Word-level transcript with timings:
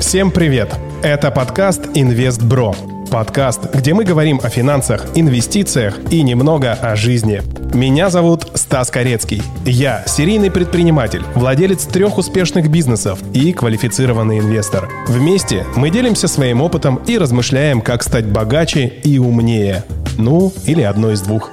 Всем 0.00 0.30
привет! 0.30 0.74
Это 1.02 1.30
подкаст 1.30 1.88
«Инвестбро». 1.94 2.74
Подкаст, 3.10 3.74
где 3.74 3.94
мы 3.94 4.04
говорим 4.04 4.40
о 4.42 4.50
финансах, 4.50 5.06
инвестициях 5.14 5.98
и 6.10 6.22
немного 6.22 6.74
о 6.74 6.96
жизни. 6.96 7.40
Меня 7.74 8.10
зовут 8.10 8.46
Стас 8.54 8.90
Корецкий. 8.90 9.42
Я 9.64 10.04
серийный 10.06 10.50
предприниматель, 10.50 11.22
владелец 11.34 11.84
трех 11.86 12.18
успешных 12.18 12.70
бизнесов 12.70 13.20
и 13.32 13.54
квалифицированный 13.54 14.38
инвестор. 14.38 14.88
Вместе 15.08 15.64
мы 15.76 15.88
делимся 15.90 16.28
своим 16.28 16.60
опытом 16.60 16.96
и 17.06 17.16
размышляем, 17.16 17.80
как 17.80 18.02
стать 18.02 18.26
богаче 18.26 18.86
и 19.02 19.18
умнее. 19.18 19.82
Ну, 20.18 20.52
или 20.66 20.82
одно 20.82 21.10
из 21.10 21.22
двух. 21.22 21.50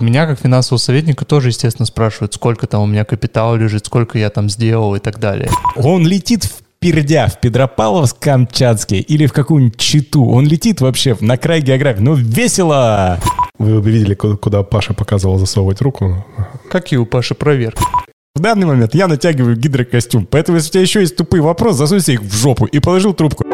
Меня, 0.00 0.26
как 0.26 0.40
финансового 0.40 0.80
советника, 0.80 1.26
тоже, 1.26 1.48
естественно, 1.48 1.84
спрашивают, 1.84 2.32
сколько 2.32 2.66
там 2.66 2.80
у 2.82 2.86
меня 2.86 3.04
капитала 3.04 3.54
лежит, 3.56 3.84
сколько 3.84 4.18
я 4.18 4.30
там 4.30 4.48
сделал 4.48 4.94
и 4.94 4.98
так 4.98 5.20
далее. 5.20 5.50
Он 5.76 6.06
летит 6.06 6.44
в 6.44 6.62
Пердя, 6.78 7.26
в 7.26 7.38
Петропавловск-Камчатский 7.40 9.00
или 9.00 9.26
в 9.26 9.34
какую-нибудь 9.34 9.76
Читу. 9.76 10.24
Он 10.24 10.46
летит 10.46 10.80
вообще 10.80 11.14
на 11.20 11.36
край 11.36 11.60
географии. 11.60 12.00
Ну, 12.00 12.14
весело! 12.14 13.20
Вы 13.58 13.82
бы 13.82 13.90
видели, 13.90 14.14
куда, 14.14 14.36
куда 14.36 14.62
Паша 14.62 14.94
показывал 14.94 15.36
засовывать 15.36 15.82
руку. 15.82 16.24
Какие 16.70 16.98
у 16.98 17.04
Паши 17.04 17.34
проверки? 17.34 17.82
В 18.34 18.40
данный 18.40 18.66
момент 18.66 18.94
я 18.94 19.06
натягиваю 19.06 19.54
гидрокостюм, 19.54 20.24
поэтому 20.24 20.56
если 20.56 20.70
у 20.70 20.72
тебя 20.72 20.82
еще 20.82 21.00
есть 21.00 21.16
тупые 21.16 21.42
вопросы, 21.42 21.76
засунься 21.76 22.12
их 22.12 22.22
в 22.22 22.34
жопу 22.34 22.64
и 22.64 22.78
положил 22.78 23.12
трубку. 23.12 23.44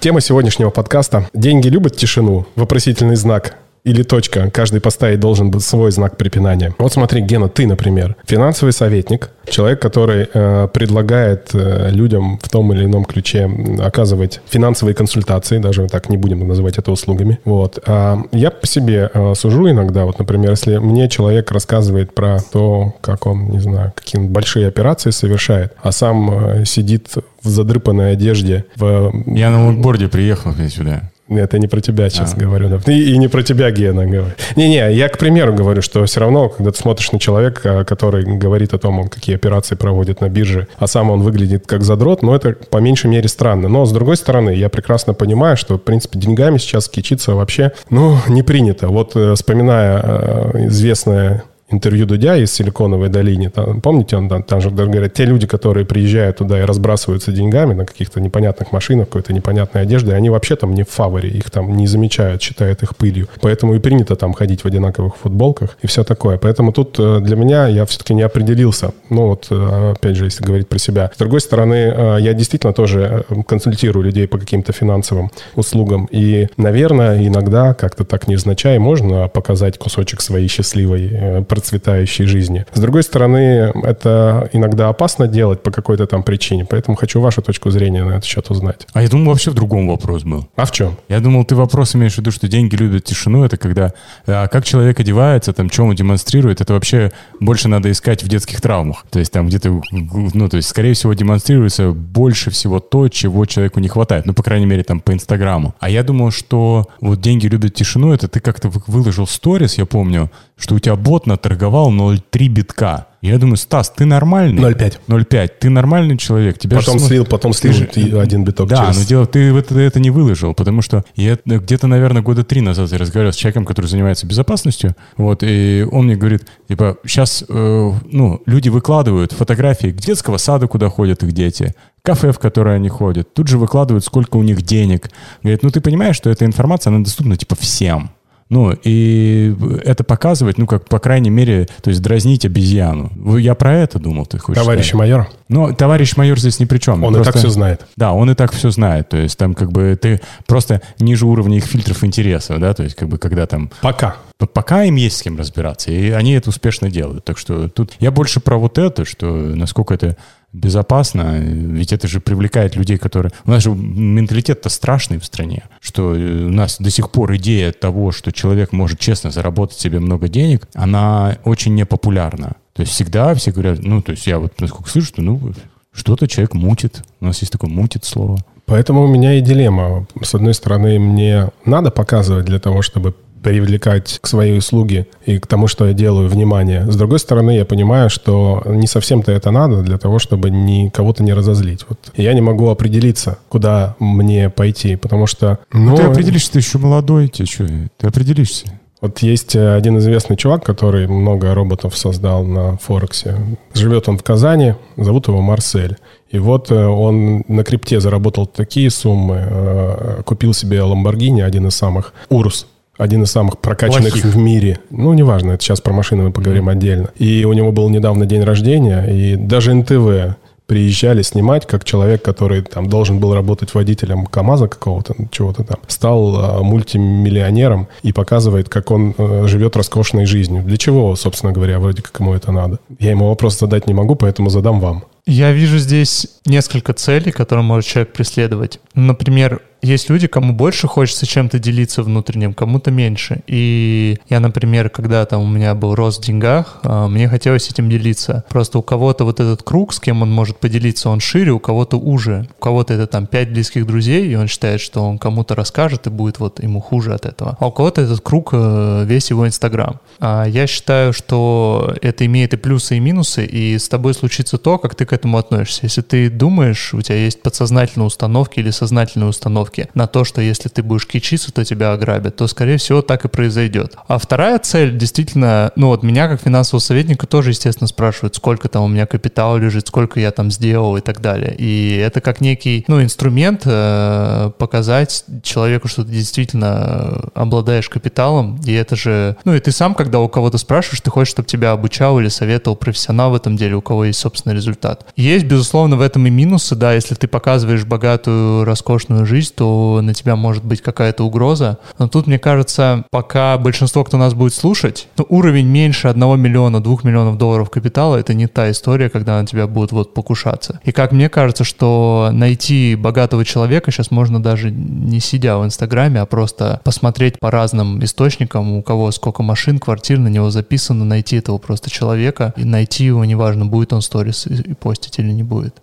Тема 0.00 0.22
сегодняшнего 0.22 0.70
подкаста 0.70 1.28
«Деньги 1.34 1.68
любят 1.68 1.96
тишину?» 1.96 2.46
Вопросительный 2.54 3.16
знак 3.16 3.58
или 3.88 4.02
точка. 4.02 4.50
Каждый 4.50 4.80
поставить 4.80 5.20
должен 5.20 5.50
быть 5.50 5.62
свой 5.62 5.90
знак 5.90 6.16
препинания. 6.16 6.74
Вот 6.78 6.92
смотри, 6.92 7.22
Гена, 7.22 7.48
ты, 7.48 7.66
например, 7.66 8.16
финансовый 8.26 8.72
советник, 8.72 9.30
человек, 9.48 9.80
который 9.80 10.28
э, 10.32 10.68
предлагает 10.72 11.50
э, 11.54 11.90
людям 11.90 12.38
в 12.42 12.48
том 12.50 12.72
или 12.72 12.84
ином 12.84 13.06
ключе 13.06 13.50
оказывать 13.78 14.40
финансовые 14.46 14.94
консультации, 14.94 15.58
даже 15.58 15.86
так 15.88 16.10
не 16.10 16.18
будем 16.18 16.46
называть 16.46 16.76
это 16.76 16.92
услугами. 16.92 17.38
Вот. 17.44 17.78
А 17.86 18.18
я 18.32 18.50
по 18.50 18.66
себе 18.66 19.10
э, 19.12 19.34
сужу 19.34 19.70
иногда, 19.70 20.04
вот, 20.04 20.18
например, 20.18 20.50
если 20.50 20.76
мне 20.76 21.08
человек 21.08 21.50
рассказывает 21.50 22.14
про 22.14 22.38
то, 22.40 22.94
как 23.00 23.26
он, 23.26 23.48
не 23.48 23.60
знаю, 23.60 23.92
какие 23.96 24.20
большие 24.20 24.68
операции 24.68 25.10
совершает, 25.10 25.72
а 25.82 25.92
сам 25.92 26.30
э, 26.30 26.64
сидит 26.66 27.08
в 27.42 27.48
задрыпанной 27.48 28.12
одежде. 28.12 28.66
В... 28.76 29.12
Я 29.26 29.50
на 29.50 29.66
лонгборде 29.66 30.08
приехал 30.08 30.52
сюда. 30.68 31.10
Это 31.28 31.58
не 31.58 31.66
про 31.66 31.80
тебя 31.80 32.08
сейчас 32.10 32.34
а. 32.34 32.36
говорю. 32.36 32.80
И, 32.86 33.12
и 33.12 33.18
не 33.18 33.28
про 33.28 33.42
тебя, 33.42 33.70
Гена, 33.70 34.06
говорю. 34.06 34.34
Не-не, 34.56 34.92
я, 34.92 35.08
к 35.08 35.18
примеру, 35.18 35.52
говорю, 35.52 35.82
что 35.82 36.04
все 36.04 36.20
равно, 36.20 36.48
когда 36.48 36.70
ты 36.70 36.78
смотришь 36.78 37.12
на 37.12 37.18
человека, 37.18 37.84
который 37.84 38.24
говорит 38.24 38.74
о 38.74 38.78
том, 38.78 39.08
какие 39.08 39.36
операции 39.36 39.74
проводит 39.74 40.20
на 40.20 40.28
бирже, 40.28 40.68
а 40.78 40.86
сам 40.86 41.10
он 41.10 41.22
выглядит 41.22 41.66
как 41.66 41.82
задрот, 41.82 42.22
ну, 42.22 42.34
это 42.34 42.52
по 42.52 42.78
меньшей 42.78 43.10
мере 43.10 43.28
странно. 43.28 43.68
Но, 43.68 43.84
с 43.84 43.92
другой 43.92 44.16
стороны, 44.16 44.50
я 44.50 44.68
прекрасно 44.68 45.14
понимаю, 45.14 45.56
что, 45.56 45.76
в 45.76 45.82
принципе, 45.82 46.18
деньгами 46.18 46.58
сейчас 46.58 46.88
кичиться 46.88 47.34
вообще, 47.34 47.72
ну, 47.90 48.16
не 48.28 48.42
принято. 48.42 48.88
Вот, 48.88 49.14
э, 49.14 49.34
вспоминая 49.34 50.00
э, 50.02 50.66
известное 50.68 51.44
интервью 51.70 52.06
Дудя 52.06 52.36
из 52.36 52.52
Силиконовой 52.52 53.08
долины. 53.08 53.50
Там, 53.50 53.80
помните, 53.80 54.16
он 54.16 54.28
там, 54.28 54.42
там 54.42 54.60
же 54.60 54.70
говорят, 54.70 55.12
те 55.12 55.24
люди, 55.24 55.46
которые 55.46 55.84
приезжают 55.84 56.38
туда 56.38 56.60
и 56.60 56.62
разбрасываются 56.62 57.32
деньгами 57.32 57.74
на 57.74 57.84
каких-то 57.84 58.20
непонятных 58.20 58.72
машинах, 58.72 59.08
какой-то 59.08 59.32
непонятной 59.32 59.82
одежде, 59.82 60.14
они 60.14 60.30
вообще 60.30 60.56
там 60.56 60.74
не 60.74 60.82
в 60.82 60.88
фаворе, 60.88 61.28
их 61.28 61.50
там 61.50 61.76
не 61.76 61.86
замечают, 61.86 62.42
считают 62.42 62.82
их 62.82 62.96
пылью. 62.96 63.28
Поэтому 63.40 63.74
и 63.74 63.78
принято 63.78 64.16
там 64.16 64.32
ходить 64.32 64.62
в 64.62 64.66
одинаковых 64.66 65.16
футболках 65.16 65.76
и 65.82 65.86
все 65.86 66.04
такое. 66.04 66.38
Поэтому 66.38 66.72
тут 66.72 66.96
э, 66.98 67.20
для 67.20 67.36
меня 67.36 67.66
я 67.66 67.84
все-таки 67.84 68.14
не 68.14 68.22
определился. 68.22 68.92
Ну 69.10 69.28
вот, 69.28 69.48
э, 69.50 69.92
опять 69.96 70.16
же, 70.16 70.24
если 70.24 70.44
говорить 70.44 70.68
про 70.68 70.78
себя. 70.78 71.10
С 71.14 71.18
другой 71.18 71.40
стороны, 71.40 71.92
э, 71.94 72.16
я 72.20 72.32
действительно 72.32 72.72
тоже 72.72 73.24
консультирую 73.46 74.04
людей 74.04 74.26
по 74.26 74.38
каким-то 74.38 74.72
финансовым 74.72 75.30
услугам. 75.54 76.08
И, 76.10 76.48
наверное, 76.56 77.26
иногда 77.26 77.74
как-то 77.74 78.04
так 78.04 78.26
невзначай 78.28 78.78
можно 78.78 79.28
показать 79.28 79.76
кусочек 79.78 80.22
своей 80.22 80.48
счастливой 80.48 81.44
процветающей 81.58 82.26
жизни. 82.26 82.64
С 82.72 82.80
другой 82.80 83.02
стороны, 83.02 83.72
это 83.82 84.48
иногда 84.52 84.88
опасно 84.88 85.26
делать 85.26 85.62
по 85.62 85.72
какой-то 85.72 86.06
там 86.06 86.22
причине, 86.22 86.64
поэтому 86.64 86.96
хочу 86.96 87.20
вашу 87.20 87.42
точку 87.42 87.70
зрения 87.70 88.04
на 88.04 88.12
этот 88.12 88.24
счет 88.24 88.48
узнать. 88.50 88.86
А 88.92 89.02
я 89.02 89.08
думал, 89.08 89.32
вообще 89.32 89.50
в 89.50 89.54
другом 89.54 89.88
вопрос 89.88 90.22
был. 90.22 90.48
А 90.54 90.64
в 90.64 90.70
чем? 90.70 90.96
Я 91.08 91.18
думал, 91.18 91.44
ты 91.44 91.56
вопрос 91.56 91.96
имеешь 91.96 92.14
в 92.14 92.18
виду, 92.18 92.30
что 92.30 92.46
деньги 92.46 92.76
любят 92.76 93.04
тишину, 93.04 93.44
это 93.44 93.56
когда 93.56 93.92
а 94.26 94.46
как 94.46 94.64
человек 94.64 95.00
одевается, 95.00 95.52
там, 95.52 95.68
что 95.68 95.84
он 95.84 95.96
демонстрирует, 95.96 96.60
это 96.60 96.74
вообще 96.74 97.10
больше 97.40 97.68
надо 97.68 97.90
искать 97.90 98.22
в 98.22 98.28
детских 98.28 98.60
травмах. 98.60 99.04
То 99.10 99.18
есть 99.18 99.32
там 99.32 99.48
где-то, 99.48 99.80
ну, 99.90 100.48
то 100.48 100.56
есть, 100.56 100.68
скорее 100.68 100.94
всего, 100.94 101.12
демонстрируется 101.14 101.90
больше 101.90 102.50
всего 102.50 102.78
то, 102.78 103.08
чего 103.08 103.46
человеку 103.46 103.80
не 103.80 103.88
хватает. 103.88 104.26
Ну, 104.26 104.32
по 104.32 104.42
крайней 104.42 104.66
мере, 104.66 104.84
там, 104.84 105.00
по 105.00 105.12
Инстаграму. 105.12 105.74
А 105.80 105.90
я 105.90 106.04
думал, 106.04 106.30
что 106.30 106.86
вот 107.00 107.20
деньги 107.20 107.46
любят 107.48 107.74
тишину, 107.74 108.12
это 108.12 108.28
ты 108.28 108.38
как-то 108.40 108.70
выложил 108.86 109.26
сторис, 109.26 109.78
я 109.78 109.86
помню, 109.86 110.30
что 110.56 110.74
у 110.74 110.78
тебя 110.78 110.96
бот 110.96 111.26
наторговал 111.48 111.90
0,3 111.90 112.48
битка. 112.48 113.06
Я 113.20 113.38
думаю, 113.38 113.56
Стас, 113.56 113.90
ты 113.90 114.04
нормальный? 114.04 114.62
0,5. 114.62 114.98
0,5. 115.08 115.50
Ты 115.58 115.70
нормальный 115.70 116.16
человек. 116.16 116.58
Тебя 116.58 116.76
потом 116.76 117.00
слил, 117.00 117.24
потом 117.24 117.52
слил 117.52 117.72
же... 117.72 117.88
один 118.20 118.44
биток 118.44 118.68
Да, 118.68 118.86
через... 118.86 118.98
но 118.98 119.04
дело, 119.04 119.26
ты 119.26 119.52
это, 119.56 119.78
это 119.78 119.98
не 119.98 120.10
выложил, 120.10 120.54
потому 120.54 120.82
что 120.82 121.04
я 121.16 121.36
где-то, 121.44 121.88
наверное, 121.88 122.22
года 122.22 122.44
три 122.44 122.60
назад 122.60 122.92
я 122.92 122.98
разговаривал 122.98 123.32
с 123.32 123.36
человеком, 123.36 123.64
который 123.64 123.86
занимается 123.86 124.26
безопасностью, 124.26 124.94
вот, 125.16 125.42
и 125.42 125.84
он 125.90 126.04
мне 126.04 126.14
говорит, 126.14 126.46
типа, 126.68 126.98
сейчас, 127.04 127.44
э, 127.48 127.92
ну, 128.12 128.40
люди 128.46 128.68
выкладывают 128.68 129.32
фотографии 129.32 129.88
детского 129.88 130.36
сада, 130.36 130.68
куда 130.68 130.88
ходят 130.88 131.24
их 131.24 131.32
дети, 131.32 131.74
кафе, 132.02 132.30
в 132.30 132.38
которое 132.38 132.76
они 132.76 132.88
ходят, 132.88 133.34
тут 133.34 133.48
же 133.48 133.58
выкладывают, 133.58 134.04
сколько 134.04 134.36
у 134.36 134.42
них 134.44 134.62
денег. 134.62 135.10
Говорит, 135.42 135.64
ну, 135.64 135.70
ты 135.70 135.80
понимаешь, 135.80 136.14
что 136.14 136.30
эта 136.30 136.44
информация, 136.44 136.92
она 136.92 137.02
доступна, 137.02 137.36
типа, 137.36 137.56
всем. 137.56 138.12
Ну, 138.50 138.74
и 138.82 139.54
это 139.84 140.04
показывать, 140.04 140.56
ну, 140.56 140.66
как, 140.66 140.88
по 140.88 140.98
крайней 140.98 141.28
мере, 141.28 141.68
то 141.82 141.90
есть 141.90 142.00
дразнить 142.00 142.46
обезьяну. 142.46 143.12
Я 143.38 143.54
про 143.54 143.74
это 143.74 143.98
думал, 143.98 144.24
ты 144.24 144.38
хочешь 144.38 144.62
Товарищ 144.62 144.88
сказать. 144.88 144.98
майор? 144.98 145.28
Ну, 145.48 145.74
товарищ 145.74 146.16
майор 146.16 146.38
здесь 146.38 146.58
ни 146.58 146.64
при 146.64 146.78
чем. 146.78 147.04
Он 147.04 147.14
просто, 147.14 147.30
и 147.30 147.32
так 147.32 147.40
все 147.40 147.50
знает. 147.50 147.86
Да, 147.96 148.12
он 148.12 148.30
и 148.30 148.34
так 148.34 148.52
все 148.52 148.70
знает. 148.70 149.10
То 149.10 149.18
есть 149.18 149.36
там 149.38 149.54
как 149.54 149.70
бы 149.70 149.98
ты 150.00 150.20
просто 150.46 150.80
ниже 150.98 151.26
уровня 151.26 151.58
их 151.58 151.64
фильтров 151.64 152.02
интереса, 152.04 152.58
да, 152.58 152.72
то 152.72 152.82
есть 152.82 152.96
как 152.96 153.08
бы 153.08 153.18
когда 153.18 153.46
там... 153.46 153.70
Пока. 153.82 154.16
Пока 154.54 154.84
им 154.84 154.94
есть 154.94 155.16
с 155.18 155.22
кем 155.22 155.36
разбираться, 155.36 155.90
и 155.90 156.10
они 156.10 156.32
это 156.32 156.50
успешно 156.50 156.90
делают. 156.90 157.24
Так 157.24 157.38
что 157.38 157.68
тут 157.68 157.92
я 157.98 158.10
больше 158.10 158.40
про 158.40 158.56
вот 158.56 158.78
это, 158.78 159.04
что 159.04 159.26
насколько 159.26 159.94
это 159.94 160.16
безопасно, 160.52 161.38
ведь 161.38 161.92
это 161.92 162.08
же 162.08 162.20
привлекает 162.20 162.76
людей, 162.76 162.96
которые... 162.98 163.32
У 163.44 163.50
нас 163.50 163.62
же 163.62 163.70
менталитет-то 163.70 164.68
страшный 164.68 165.18
в 165.18 165.24
стране, 165.24 165.64
что 165.80 166.14
э, 166.14 166.46
у 166.46 166.50
нас 166.50 166.78
до 166.78 166.90
сих 166.90 167.10
пор 167.10 167.36
идея 167.36 167.72
того, 167.72 168.12
что 168.12 168.32
человек 168.32 168.72
может 168.72 168.98
честно 168.98 169.30
заработать 169.30 169.78
себе 169.78 170.00
много 170.00 170.28
денег, 170.28 170.68
она 170.74 171.38
очень 171.44 171.74
непопулярна. 171.74 172.56
То 172.72 172.82
есть 172.82 172.92
всегда 172.92 173.34
все 173.34 173.50
говорят, 173.50 173.80
ну, 173.82 174.00
то 174.02 174.12
есть 174.12 174.26
я 174.26 174.38
вот 174.38 174.60
насколько 174.60 174.88
слышу, 174.88 175.08
что, 175.08 175.22
ну, 175.22 175.52
что-то 175.92 176.28
человек 176.28 176.54
мутит. 176.54 177.02
У 177.20 177.26
нас 177.26 177.40
есть 177.40 177.52
такое 177.52 177.70
мутит 177.70 178.04
слово. 178.04 178.38
Поэтому 178.66 179.02
у 179.02 179.06
меня 179.06 179.34
и 179.34 179.40
дилемма. 179.40 180.06
С 180.22 180.34
одной 180.34 180.54
стороны, 180.54 180.98
мне 180.98 181.48
надо 181.64 181.90
показывать 181.90 182.44
для 182.44 182.58
того, 182.58 182.82
чтобы 182.82 183.14
привлекать 183.42 184.18
к 184.20 184.26
своей 184.26 184.58
услуге 184.58 185.06
и 185.26 185.38
к 185.38 185.46
тому, 185.46 185.66
что 185.66 185.86
я 185.86 185.92
делаю, 185.92 186.28
внимание. 186.28 186.90
С 186.90 186.96
другой 186.96 187.18
стороны, 187.18 187.52
я 187.52 187.64
понимаю, 187.64 188.10
что 188.10 188.62
не 188.66 188.86
совсем-то 188.86 189.32
это 189.32 189.50
надо 189.50 189.82
для 189.82 189.98
того, 189.98 190.18
чтобы 190.18 190.50
ни, 190.50 190.88
кого-то 190.88 191.22
не 191.22 191.32
разозлить. 191.32 191.84
Вот. 191.88 191.98
И 192.14 192.22
я 192.22 192.32
не 192.34 192.40
могу 192.40 192.68
определиться, 192.68 193.38
куда 193.48 193.96
мне 193.98 194.50
пойти, 194.50 194.96
потому 194.96 195.26
что... 195.26 195.58
Ну, 195.72 195.96
ты 195.96 196.02
определишься, 196.04 196.52
ты 196.52 196.58
еще 196.58 196.78
молодой, 196.78 197.28
тебе 197.28 197.46
что, 197.46 197.66
ты 197.96 198.06
определишься. 198.06 198.78
Вот 199.00 199.20
есть 199.20 199.54
один 199.54 199.98
известный 199.98 200.36
чувак, 200.36 200.64
который 200.64 201.06
много 201.06 201.54
роботов 201.54 201.96
создал 201.96 202.44
на 202.44 202.76
Форексе. 202.78 203.36
Живет 203.74 204.08
он 204.08 204.18
в 204.18 204.24
Казани, 204.24 204.74
зовут 204.96 205.28
его 205.28 205.40
Марсель. 205.40 205.96
И 206.30 206.38
вот 206.38 206.70
э, 206.70 206.86
он 206.86 207.44
на 207.48 207.64
крипте 207.64 208.00
заработал 208.00 208.46
такие 208.46 208.90
суммы, 208.90 209.46
э, 209.48 210.22
купил 210.26 210.52
себе 210.52 210.82
Ламборгини, 210.82 211.40
один 211.40 211.68
из 211.68 211.76
самых, 211.76 212.12
Урус, 212.28 212.66
один 212.98 213.22
из 213.22 213.30
самых 213.30 213.58
прокачанных 213.58 214.12
Плохих. 214.12 214.34
в 214.34 214.36
мире. 214.36 214.80
Ну, 214.90 215.14
неважно, 215.14 215.52
это 215.52 215.62
сейчас 215.62 215.80
про 215.80 215.92
машины 215.92 216.24
мы 216.24 216.32
поговорим 216.32 216.68
mm-hmm. 216.68 216.72
отдельно. 216.72 217.10
И 217.16 217.44
у 217.44 217.52
него 217.52 217.72
был 217.72 217.88
недавно 217.88 218.26
день 218.26 218.42
рождения, 218.42 219.04
и 219.04 219.36
даже 219.36 219.72
НТВ 219.72 220.36
приезжали 220.68 221.22
снимать, 221.22 221.66
как 221.66 221.84
человек, 221.84 222.22
который 222.22 222.60
там 222.60 222.90
должен 222.90 223.18
был 223.18 223.34
работать 223.34 223.72
водителем 223.72 224.26
КАМАЗа 224.26 224.68
какого-то, 224.68 225.14
чего-то 225.30 225.64
там, 225.64 225.78
стал 225.86 226.36
а, 226.36 226.62
мультимиллионером 226.62 227.88
и 228.02 228.12
показывает, 228.12 228.68
как 228.68 228.90
он 228.90 229.14
а, 229.16 229.46
живет 229.46 229.76
роскошной 229.76 230.26
жизнью. 230.26 230.62
Для 230.62 230.76
чего, 230.76 231.16
собственно 231.16 231.52
говоря, 231.52 231.78
вроде 231.78 232.02
как 232.02 232.20
ему 232.20 232.34
это 232.34 232.52
надо? 232.52 232.80
Я 232.98 233.12
ему 233.12 233.28
вопрос 233.28 233.58
задать 233.58 233.86
не 233.86 233.94
могу, 233.94 234.14
поэтому 234.14 234.50
задам 234.50 234.78
вам. 234.78 235.04
Я 235.30 235.52
вижу 235.52 235.76
здесь 235.76 236.26
несколько 236.46 236.94
целей, 236.94 237.32
которые 237.32 237.62
может 237.62 237.84
человек 237.84 238.14
преследовать. 238.14 238.80
Например, 238.94 239.60
есть 239.82 240.10
люди, 240.10 240.26
кому 240.26 240.52
больше 240.52 240.88
хочется 240.88 241.26
чем-то 241.26 241.58
делиться 241.58 242.02
внутренним, 242.02 242.52
кому-то 242.52 242.90
меньше. 242.90 243.42
И 243.46 244.18
я, 244.28 244.40
например, 244.40 244.90
когда 244.90 245.24
там 245.24 245.42
у 245.42 245.46
меня 245.46 245.74
был 245.74 245.94
рост 245.94 246.22
в 246.22 246.26
деньгах, 246.26 246.80
а, 246.82 247.06
мне 247.06 247.28
хотелось 247.28 247.70
этим 247.70 247.88
делиться. 247.88 248.44
Просто 248.48 248.78
у 248.78 248.82
кого-то 248.82 249.24
вот 249.24 249.38
этот 249.38 249.62
круг, 249.62 249.92
с 249.92 250.00
кем 250.00 250.22
он 250.22 250.32
может 250.32 250.58
поделиться, 250.58 251.10
он 251.10 251.20
шире, 251.20 251.52
у 251.52 251.60
кого-то 251.60 251.96
уже. 251.96 252.48
У 252.58 252.62
кого-то 252.62 252.94
это 252.94 253.06
там 253.06 253.26
пять 253.26 253.50
близких 253.50 253.86
друзей, 253.86 254.28
и 254.28 254.34
он 254.34 254.48
считает, 254.48 254.80
что 254.80 255.02
он 255.02 255.18
кому-то 255.18 255.54
расскажет, 255.54 256.06
и 256.06 256.10
будет 256.10 256.40
вот 256.40 256.62
ему 256.62 256.80
хуже 256.80 257.14
от 257.14 257.24
этого. 257.24 257.56
А 257.60 257.68
у 257.68 257.72
кого-то 257.72 258.00
этот 258.00 258.20
круг 258.20 258.50
э, 258.52 259.04
весь 259.06 259.30
его 259.30 259.46
Инстаграм. 259.46 260.00
А 260.18 260.44
я 260.44 260.66
считаю, 260.66 261.12
что 261.12 261.94
это 262.02 262.26
имеет 262.26 262.52
и 262.52 262.56
плюсы, 262.56 262.96
и 262.96 263.00
минусы, 263.00 263.44
и 263.44 263.78
с 263.78 263.88
тобой 263.88 264.14
случится 264.14 264.58
то, 264.58 264.78
как 264.78 264.96
ты 264.96 265.06
к 265.06 265.12
этому 265.18 265.38
относишься. 265.38 265.80
Если 265.82 266.00
ты 266.00 266.30
думаешь, 266.30 266.94
у 266.94 267.02
тебя 267.02 267.16
есть 267.16 267.42
подсознательные 267.42 268.06
установки 268.06 268.60
или 268.60 268.70
сознательные 268.70 269.28
установки 269.28 269.88
на 269.94 270.06
то, 270.06 270.24
что 270.24 270.40
если 270.40 270.68
ты 270.68 270.82
будешь 270.82 271.06
кичиться, 271.06 271.52
то 271.52 271.64
тебя 271.64 271.92
ограбят, 271.92 272.36
то, 272.36 272.46
скорее 272.46 272.78
всего, 272.78 273.02
так 273.02 273.24
и 273.24 273.28
произойдет. 273.28 273.96
А 274.06 274.18
вторая 274.18 274.58
цель, 274.58 274.96
действительно, 274.96 275.72
ну 275.76 275.88
вот 275.88 276.02
меня 276.02 276.28
как 276.28 276.40
финансового 276.40 276.80
советника 276.80 277.26
тоже, 277.26 277.50
естественно, 277.50 277.88
спрашивают, 277.88 278.36
сколько 278.36 278.68
там 278.68 278.84
у 278.84 278.88
меня 278.88 279.06
капитала 279.06 279.56
лежит, 279.56 279.88
сколько 279.88 280.20
я 280.20 280.30
там 280.30 280.50
сделал 280.50 280.96
и 280.96 281.00
так 281.00 281.20
далее. 281.20 281.54
И 281.58 281.96
это 281.96 282.20
как 282.20 282.40
некий, 282.40 282.84
ну, 282.88 283.02
инструмент 283.02 283.62
э, 283.64 284.50
показать 284.58 285.24
человеку, 285.42 285.88
что 285.88 286.04
ты 286.04 286.12
действительно 286.12 287.30
обладаешь 287.34 287.88
капиталом, 287.88 288.60
и 288.64 288.72
это 288.72 288.96
же, 288.96 289.36
ну, 289.44 289.54
и 289.54 289.60
ты 289.60 289.72
сам, 289.72 289.94
когда 289.94 290.20
у 290.20 290.28
кого-то 290.28 290.58
спрашиваешь, 290.58 291.00
ты 291.00 291.10
хочешь, 291.10 291.32
чтобы 291.32 291.48
тебя 291.48 291.72
обучал 291.72 292.20
или 292.20 292.28
советовал 292.28 292.76
профессионал 292.76 293.30
в 293.30 293.34
этом 293.34 293.56
деле, 293.56 293.74
у 293.74 293.82
кого 293.82 294.04
есть 294.04 294.20
собственный 294.20 294.54
результат. 294.54 295.06
Есть, 295.16 295.46
безусловно, 295.46 295.96
в 295.96 296.00
этом 296.00 296.26
и 296.26 296.30
минусы, 296.30 296.74
да, 296.74 296.92
если 296.92 297.14
ты 297.14 297.28
показываешь 297.28 297.84
богатую, 297.84 298.64
роскошную 298.64 299.26
жизнь, 299.26 299.52
то 299.54 300.00
на 300.02 300.14
тебя 300.14 300.36
может 300.36 300.64
быть 300.64 300.82
какая-то 300.82 301.24
угроза. 301.24 301.78
Но 301.98 302.08
тут, 302.08 302.26
мне 302.26 302.38
кажется, 302.38 303.04
пока 303.10 303.58
большинство, 303.58 304.04
кто 304.04 304.16
нас 304.16 304.34
будет 304.34 304.54
слушать, 304.54 305.08
ну, 305.16 305.26
уровень 305.28 305.66
меньше 305.66 306.08
1 306.08 306.40
миллиона, 306.40 306.82
2 306.82 306.96
миллионов 307.02 307.38
долларов 307.38 307.70
капитала, 307.70 308.16
это 308.16 308.34
не 308.34 308.46
та 308.46 308.70
история, 308.70 309.08
когда 309.08 309.40
на 309.40 309.46
тебя 309.46 309.66
будут 309.66 309.92
вот 309.92 310.14
покушаться. 310.14 310.80
И 310.84 310.92
как 310.92 311.12
мне 311.12 311.28
кажется, 311.28 311.64
что 311.64 312.30
найти 312.32 312.96
богатого 312.96 313.44
человека 313.44 313.90
сейчас 313.90 314.10
можно 314.10 314.42
даже 314.42 314.70
не 314.70 315.20
сидя 315.20 315.58
в 315.58 315.64
Инстаграме, 315.64 316.20
а 316.20 316.26
просто 316.26 316.80
посмотреть 316.84 317.38
по 317.38 317.50
разным 317.50 318.02
источникам, 318.04 318.72
у 318.72 318.82
кого 318.82 319.10
сколько 319.10 319.42
машин, 319.42 319.78
квартир 319.78 320.18
на 320.18 320.28
него 320.28 320.50
записано, 320.50 321.04
найти 321.04 321.36
этого 321.36 321.58
просто 321.58 321.90
человека 321.90 322.54
и 322.56 322.64
найти 322.64 323.04
его, 323.04 323.24
неважно, 323.24 323.66
будет 323.66 323.92
он 323.92 324.02
сторис 324.02 324.46
и 324.46 324.74
постить 324.98 325.18
или 325.18 325.32
не 325.32 325.42
будет. 325.42 325.80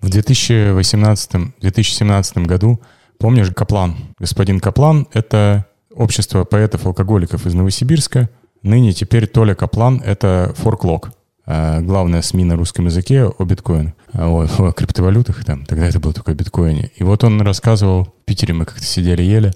В 0.00 0.06
2018-2017 0.06 2.46
году, 2.46 2.80
помнишь, 3.18 3.50
Каплан, 3.54 3.96
господин 4.18 4.60
Каплан, 4.60 5.06
это 5.12 5.66
общество 5.94 6.44
поэтов-алкоголиков 6.44 7.44
из 7.46 7.52
Новосибирска. 7.54 8.28
Ныне 8.62 8.92
теперь 8.92 9.26
Толя 9.26 9.54
Каплан— 9.54 10.02
это 10.04 10.52
форклог. 10.56 11.10
Главная 11.46 12.22
СМИ 12.22 12.44
на 12.44 12.56
русском 12.56 12.86
языке 12.86 13.24
о 13.24 13.44
биткоинах, 13.44 13.92
о, 14.14 14.46
о 14.58 14.72
криптовалютах, 14.72 15.44
там, 15.44 15.64
тогда 15.64 15.86
это 15.86 16.00
было 16.00 16.12
только 16.12 16.32
о 16.32 16.34
биткоине. 16.34 16.90
И 16.96 17.04
вот 17.04 17.24
он 17.24 17.40
рассказывал, 17.40 18.04
в 18.04 18.24
Питере 18.24 18.54
мы 18.54 18.64
как-то 18.64 18.84
сидели, 18.84 19.22
ели, 19.22 19.52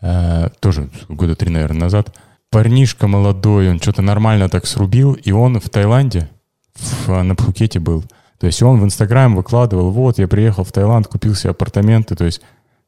э, 0.00 0.48
тоже 0.60 0.90
года 1.08 1.34
три, 1.34 1.50
наверное, 1.50 1.82
назад, 1.82 2.14
парнишка 2.50 3.06
молодой, 3.08 3.70
он 3.70 3.80
что-то 3.80 4.02
нормально 4.02 4.48
так 4.48 4.66
срубил, 4.66 5.14
и 5.14 5.32
он 5.32 5.60
в 5.60 5.68
Таиланде, 5.70 6.28
в, 6.74 7.22
на 7.22 7.34
Пхукете 7.34 7.80
был. 7.80 8.04
То 8.38 8.46
есть 8.46 8.62
он 8.62 8.80
в 8.80 8.84
Инстаграм 8.84 9.34
выкладывал, 9.34 9.90
вот, 9.90 10.18
я 10.18 10.28
приехал 10.28 10.64
в 10.64 10.72
Таиланд, 10.72 11.06
купил 11.06 11.34
себе 11.34 11.50
апартаменты, 11.50 12.14
то 12.14 12.24
есть 12.24 12.40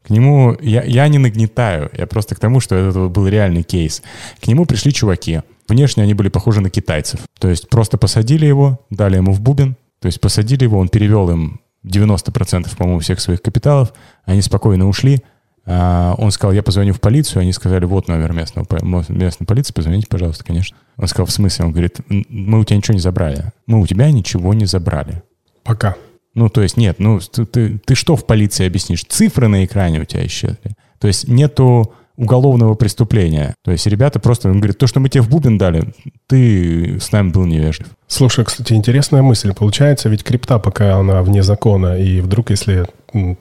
к 0.06 0.10
нему, 0.10 0.56
я, 0.60 0.84
я 0.84 1.08
не 1.08 1.19
нагнетаю, 1.19 1.90
я 1.92 2.06
просто 2.06 2.36
к 2.36 2.38
тому, 2.38 2.60
что 2.60 2.76
это 2.76 3.08
был 3.08 3.26
реальный 3.26 3.64
кейс. 3.64 4.02
К 4.40 4.46
нему 4.46 4.64
пришли 4.64 4.92
чуваки, 4.92 5.40
внешне 5.69 6.04
они 6.04 6.14
были 6.14 6.28
похожи 6.28 6.60
на 6.60 6.70
китайцев. 6.70 7.20
То 7.40 7.48
есть 7.48 7.69
просто 7.69 7.98
посадили 7.98 8.46
его, 8.46 8.78
дали 8.90 9.16
ему 9.16 9.32
в 9.32 9.40
бубен, 9.40 9.76
то 10.00 10.06
есть 10.06 10.20
посадили 10.20 10.64
его, 10.64 10.78
он 10.78 10.88
перевел 10.88 11.31
им 11.31 11.60
90%, 11.84 12.76
по-моему, 12.76 13.00
всех 13.00 13.20
своих 13.20 13.43
капиталов, 13.43 13.93
они 14.25 14.43
спокойно 14.43 14.88
ушли, 14.88 15.22
а, 15.69 16.14
он 16.19 16.31
сказал, 16.31 16.52
я 16.52 16.62
позвоню 16.62 16.93
в 16.94 17.00
полицию. 17.00 17.40
Они 17.43 17.52
сказали, 17.52 17.84
вот 17.84 18.06
номер 18.08 18.32
местного, 18.32 18.66
местной 19.08 19.46
полиции, 19.46 19.72
позвоните, 19.72 20.06
пожалуйста, 20.08 20.44
конечно. 20.44 20.76
Он 20.96 21.08
сказал, 21.08 21.26
в 21.26 21.32
смысле? 21.32 21.66
Он 21.66 21.72
говорит, 21.72 21.98
мы 22.08 22.60
у 22.60 22.64
тебя 22.64 22.76
ничего 22.76 22.94
не 22.94 23.00
забрали. 23.00 23.52
Мы 23.66 23.81
у 23.81 23.87
тебя 23.87 24.10
ничего 24.10 24.54
не 24.54 24.66
забрали. 24.66 25.22
Пока. 25.64 25.96
Ну, 26.34 26.48
то 26.48 26.62
есть 26.62 26.76
нет, 26.76 26.98
ну, 26.98 27.19
ты, 27.19 27.46
ты, 27.46 27.78
ты 27.78 27.94
что 27.94 28.14
в 28.14 28.26
полиции 28.26 28.66
объяснишь? 28.66 29.04
Цифры 29.04 29.48
на 29.48 29.64
экране 29.64 30.00
у 30.00 30.04
тебя 30.04 30.25
исчезли. 30.26 30.76
То 31.00 31.08
есть 31.08 31.26
нету 31.28 31.93
уголовного 32.16 32.74
преступления. 32.74 33.54
То 33.64 33.72
есть 33.72 33.86
ребята 33.86 34.18
просто, 34.18 34.48
он 34.48 34.58
говорит, 34.58 34.78
то, 34.78 34.86
что 34.86 35.00
мы 35.00 35.08
тебе 35.08 35.22
в 35.22 35.28
бубен 35.28 35.58
дали, 35.58 35.92
ты 36.26 36.98
с 37.00 37.12
нами 37.12 37.30
был 37.30 37.44
невежлив. 37.44 37.88
Слушай, 38.06 38.44
кстати, 38.44 38.72
интересная 38.72 39.22
мысль. 39.22 39.52
Получается, 39.52 40.08
ведь 40.08 40.24
крипта 40.24 40.58
пока 40.58 40.96
она 40.96 41.22
вне 41.22 41.42
закона, 41.42 41.98
и 41.98 42.20
вдруг, 42.20 42.50
если 42.50 42.86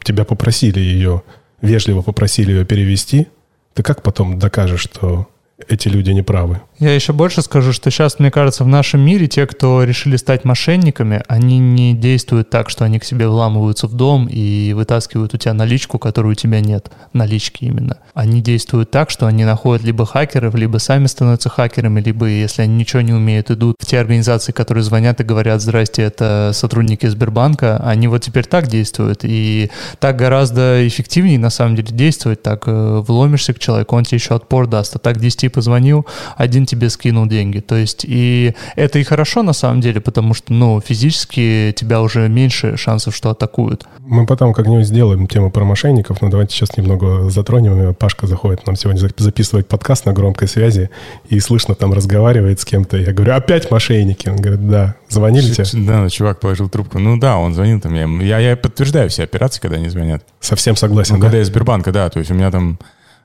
тебя 0.04 0.26
попросили 0.26 0.80
ее 0.80 1.22
вежливо 1.62 2.02
попросили 2.02 2.52
ее 2.52 2.66
перевести, 2.66 3.28
ты 3.74 3.84
как 3.84 4.04
потом 4.04 4.40
докажешь, 4.40 4.82
что 4.82 5.28
эти 5.68 5.88
люди 5.88 6.12
не 6.12 6.22
правы? 6.22 6.62
Я 6.78 6.94
еще 6.94 7.14
больше 7.14 7.42
скажу, 7.42 7.72
что 7.72 7.90
сейчас, 7.90 8.20
мне 8.20 8.30
кажется, 8.30 8.66
в 8.66 8.68
нашем 8.68 9.00
мире 9.00 9.28
те, 9.28 9.48
кто 9.48 9.84
решили 9.84 10.18
стать 10.18 10.44
мошенниками, 10.44 11.24
они 11.30 11.58
не 11.58 11.94
действуют 11.94 12.50
так, 12.50 12.70
что 12.70 12.84
они 12.84 13.00
к 13.00 13.06
себе 13.06 13.30
вламываются 13.30 13.88
в 13.88 13.94
дом 13.94 14.28
и 14.30 14.74
вытаскивают 14.74 15.34
у 15.34 15.38
тебя 15.38 15.54
наличку, 15.54 16.00
которую 16.00 16.34
у 16.34 16.36
тебя 16.36 16.60
нет. 16.60 16.92
Налички 17.14 17.64
именно. 17.64 18.00
Они 18.14 18.42
действуют 18.42 18.92
так, 18.92 19.10
что 19.10 19.26
они 19.26 19.46
находят 19.46 19.86
либо 19.86 20.06
хакеров, 20.06 20.54
либо 20.56 20.78
сами 20.78 21.06
становятся 21.06 21.48
хакерами, 21.48 22.02
либо, 22.02 22.26
если 22.26 22.64
они 22.64 22.76
ничего 22.76 23.02
не 23.02 23.14
умеют, 23.14 23.52
идут 23.52 23.78
в 23.80 23.86
те 23.86 23.98
организации, 23.98 24.52
которые 24.52 24.84
звонят 24.84 25.22
и 25.22 25.24
говорят, 25.24 25.62
здрасте, 25.62 26.02
это 26.02 26.52
сотрудники 26.54 27.06
Сбербанка. 27.06 27.78
Они 27.86 28.10
вот 28.10 28.24
теперь 28.24 28.46
так 28.46 28.68
действуют. 28.68 29.22
И 29.24 29.72
так 30.00 30.18
гораздо 30.18 30.86
эффективнее, 30.86 31.40
на 31.40 31.52
самом 31.52 31.78
деле, 31.78 31.96
действовать. 31.96 32.44
Так 32.44 32.64
э, 32.68 33.04
вломишься 33.08 33.54
к 33.54 33.60
человеку, 33.60 33.96
он 33.96 34.04
тебе 34.04 34.18
еще 34.18 34.36
отпор 34.36 34.68
даст. 34.68 34.94
А 34.98 35.00
так 35.00 35.22
10 35.22 35.54
позвонил, 35.54 36.06
один 36.36 36.65
тебе 36.66 36.90
скинул 36.90 37.26
деньги. 37.26 37.60
То 37.60 37.76
есть 37.76 38.06
и 38.08 38.54
это 38.76 39.00
и 39.00 39.04
хорошо 39.04 39.44
на 39.44 39.54
самом 39.54 39.82
деле, 39.82 40.02
потому 40.02 40.34
что, 40.34 40.54
ну, 40.54 40.82
физически 40.82 41.74
тебя 41.76 42.02
уже 42.02 42.28
меньше 42.28 42.78
шансов, 42.78 43.16
что 43.16 43.30
атакуют. 43.30 43.86
Мы 44.00 44.26
потом 44.26 44.54
как-нибудь 44.54 44.86
сделаем 44.86 45.28
тему 45.28 45.52
про 45.52 45.64
мошенников, 45.64 46.22
но 46.22 46.30
давайте 46.30 46.56
сейчас 46.56 46.78
немного 46.78 47.30
затронем. 47.30 47.94
Пашка 47.96 48.28
заходит 48.28 48.66
нам 48.68 48.76
сегодня 48.76 49.10
записывать 49.18 49.68
подкаст 49.68 50.06
на 50.06 50.14
громкой 50.14 50.48
связи 50.48 50.90
и 51.30 51.40
слышно 51.40 51.76
там 51.76 51.94
разговаривает 51.94 52.60
с 52.60 52.66
кем-то. 52.66 52.98
Я 52.98 53.14
говорю, 53.14 53.34
опять 53.34 53.72
мошенники? 53.72 54.30
Он 54.30 54.38
говорит, 54.38 54.68
да. 54.70 54.96
Звонили 55.10 55.52
тебе? 55.52 55.66
Да, 55.86 56.10
чувак 56.10 56.40
положил 56.40 56.70
трубку. 56.70 57.00
Ну 57.00 57.18
да, 57.18 57.38
он 57.38 57.54
звонил 57.54 57.80
там. 57.80 57.94
Я, 57.94 58.40
я, 58.40 58.50
я 58.50 58.56
подтверждаю 58.58 59.10
все 59.10 59.24
операции, 59.24 59.62
когда 59.62 59.78
они 59.78 59.90
звонят. 59.90 60.24
Совсем 60.40 60.76
согласен, 60.76 61.16
ну, 61.16 61.22
да? 61.22 61.28
когда 61.28 61.38
я 61.40 61.46
Сбербанка, 61.46 61.92
да. 61.92 62.10
То 62.10 62.20
есть 62.20 62.32
у 62.32 62.34
меня 62.34 62.52
там 62.52 62.80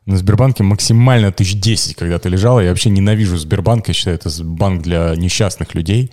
на 0.07 0.17
Сбербанке 0.17 0.63
максимально 0.63 1.33
тысяч 1.33 1.61
десять 1.61 1.95
когда-то 1.95 2.29
лежало. 2.29 2.61
Я 2.61 2.71
вообще 2.71 2.91
ненавижу 2.91 3.37
Сбербанк. 3.37 3.89
Я 3.89 3.95
считаю, 3.95 4.17
это 4.17 4.31
банк 4.43 4.83
для 4.83 5.15
несчастных 5.17 5.75
людей. 5.75 6.13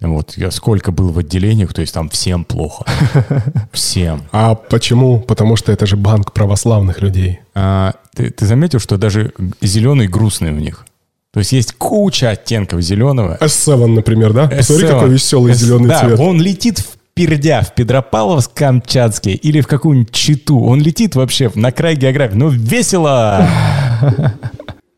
Вот, 0.00 0.36
я 0.36 0.50
сколько 0.50 0.92
был 0.92 1.10
в 1.10 1.18
отделениях, 1.18 1.72
то 1.72 1.80
есть 1.80 1.94
там 1.94 2.10
всем 2.10 2.44
плохо. 2.44 2.84
Всем. 3.72 4.24
А 4.30 4.54
почему? 4.54 5.20
Потому 5.20 5.56
что 5.56 5.72
это 5.72 5.86
же 5.86 5.96
банк 5.96 6.32
православных 6.32 7.00
людей. 7.00 7.40
А, 7.54 7.94
ты, 8.14 8.28
ты 8.30 8.44
заметил, 8.44 8.78
что 8.78 8.98
даже 8.98 9.32
зеленый 9.62 10.06
грустный 10.06 10.50
у 10.50 10.58
них? 10.58 10.84
То 11.32 11.40
есть 11.40 11.52
есть 11.52 11.72
куча 11.72 12.30
оттенков 12.30 12.82
зеленого. 12.82 13.38
S7, 13.40 13.86
например, 13.86 14.34
да? 14.34 14.44
S7. 14.44 14.56
Посмотри, 14.56 14.86
какой 14.86 15.10
веселый 15.10 15.52
S... 15.52 15.58
зеленый 15.58 15.88
да, 15.88 16.00
цвет. 16.00 16.20
он 16.20 16.42
летит 16.42 16.78
в 16.78 16.96
пердя 17.16 17.62
в 17.62 17.74
Петропавловск-Камчатский 17.74 19.32
или 19.32 19.62
в 19.62 19.66
какую-нибудь 19.66 20.12
Читу. 20.12 20.60
Он 20.60 20.80
летит 20.80 21.14
вообще 21.14 21.50
на 21.54 21.72
край 21.72 21.96
географии. 21.96 22.36
Ну, 22.36 22.50
весело! 22.50 23.48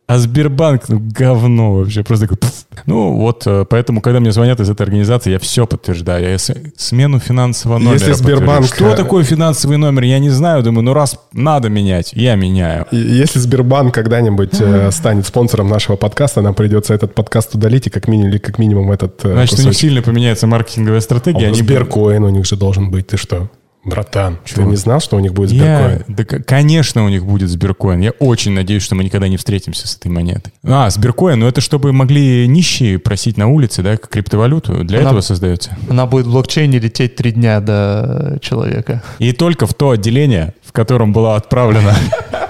А 0.09 0.17
Сбербанк, 0.17 0.89
ну, 0.89 0.99
говно 0.99 1.75
вообще. 1.75 2.03
Просто 2.03 2.27
такой... 2.27 2.39
Пфф. 2.39 2.65
Ну, 2.87 3.13
вот, 3.13 3.43
э, 3.47 3.67
поэтому, 3.69 4.01
когда 4.01 4.21
мне 4.21 4.33
звонят 4.33 4.59
из 4.59 4.71
этой 4.71 4.81
организации, 4.81 5.33
я 5.33 5.39
все 5.39 5.67
подтверждаю. 5.67 6.31
Я 6.31 6.39
смену 6.39 7.19
финансового 7.19 7.77
номера 7.77 7.93
Если 7.93 8.13
Сбербанк... 8.13 8.65
Что 8.65 8.97
такое 8.97 9.23
финансовый 9.23 9.77
номер? 9.77 10.05
Я 10.05 10.19
не 10.19 10.31
знаю. 10.31 10.63
Думаю, 10.63 10.83
ну, 10.85 10.95
раз 10.95 11.19
надо 11.35 11.69
менять, 11.69 12.15
я 12.15 12.37
меняю. 12.37 12.87
Если 12.91 13.39
Сбербанк 13.39 13.93
когда-нибудь 13.93 14.59
э, 14.59 14.91
станет 14.93 15.27
спонсором 15.27 15.69
нашего 15.69 15.97
подкаста, 15.97 16.41
нам 16.41 16.55
придется 16.55 16.95
этот 16.95 17.15
подкаст 17.15 17.55
удалить 17.55 17.89
и 17.89 17.91
как 17.91 18.09
минимум, 18.09 18.39
как 18.39 18.59
минимум 18.59 18.91
этот 18.91 19.23
э, 19.27 19.33
Значит, 19.33 19.51
кусочек. 19.51 19.67
у 19.67 19.69
них 19.69 19.79
сильно 19.79 20.01
поменяется 20.01 20.47
маркетинговая 20.47 21.03
стратегия. 21.03 21.45
А 21.45 21.49
Они... 21.49 21.59
Сберкоин 21.59 22.25
у 22.25 22.31
них 22.31 22.47
же 22.47 22.57
должен 22.57 22.91
быть. 22.91 23.09
Ты 23.09 23.19
что? 23.19 23.51
Братан, 23.89 24.39
ты 24.45 24.63
не 24.63 24.77
знал, 24.77 25.01
что 25.01 25.17
у 25.17 25.21
них 25.21 25.33
будет 25.33 25.51
Я, 25.53 26.01
да, 26.07 26.25
конечно, 26.25 27.05
у 27.05 27.09
них 27.09 27.25
будет 27.25 27.49
Сберкоин. 27.49 28.01
Я 28.01 28.11
очень 28.19 28.53
надеюсь, 28.53 28.83
что 28.83 28.95
мы 28.95 29.05
никогда 29.05 29.29
не 29.29 29.37
встретимся 29.37 29.89
с 29.89 29.97
этой 29.97 30.09
монетой. 30.11 30.53
А, 30.65 30.91
Сберкоин, 30.91 31.39
ну 31.39 31.47
это 31.47 31.61
чтобы 31.61 31.93
могли 31.93 32.47
нищие 32.47 32.99
просить 32.99 33.37
на 33.37 33.49
улице, 33.49 33.83
да, 33.83 33.97
как 33.97 34.09
криптовалюту. 34.09 34.85
Для 34.85 35.01
она, 35.01 35.09
этого 35.09 35.21
создается. 35.21 35.77
Она 35.89 36.07
будет 36.07 36.27
в 36.27 36.31
блокчейне 36.31 36.79
лететь 36.79 37.17
три 37.17 37.33
дня 37.33 37.61
до 37.61 38.39
человека. 38.41 39.03
И 39.19 39.33
только 39.33 39.67
в 39.67 39.75
то 39.75 39.91
отделение, 39.91 40.55
в 40.65 40.73
котором 40.73 41.13
была 41.13 41.37
отправлена 41.37 41.95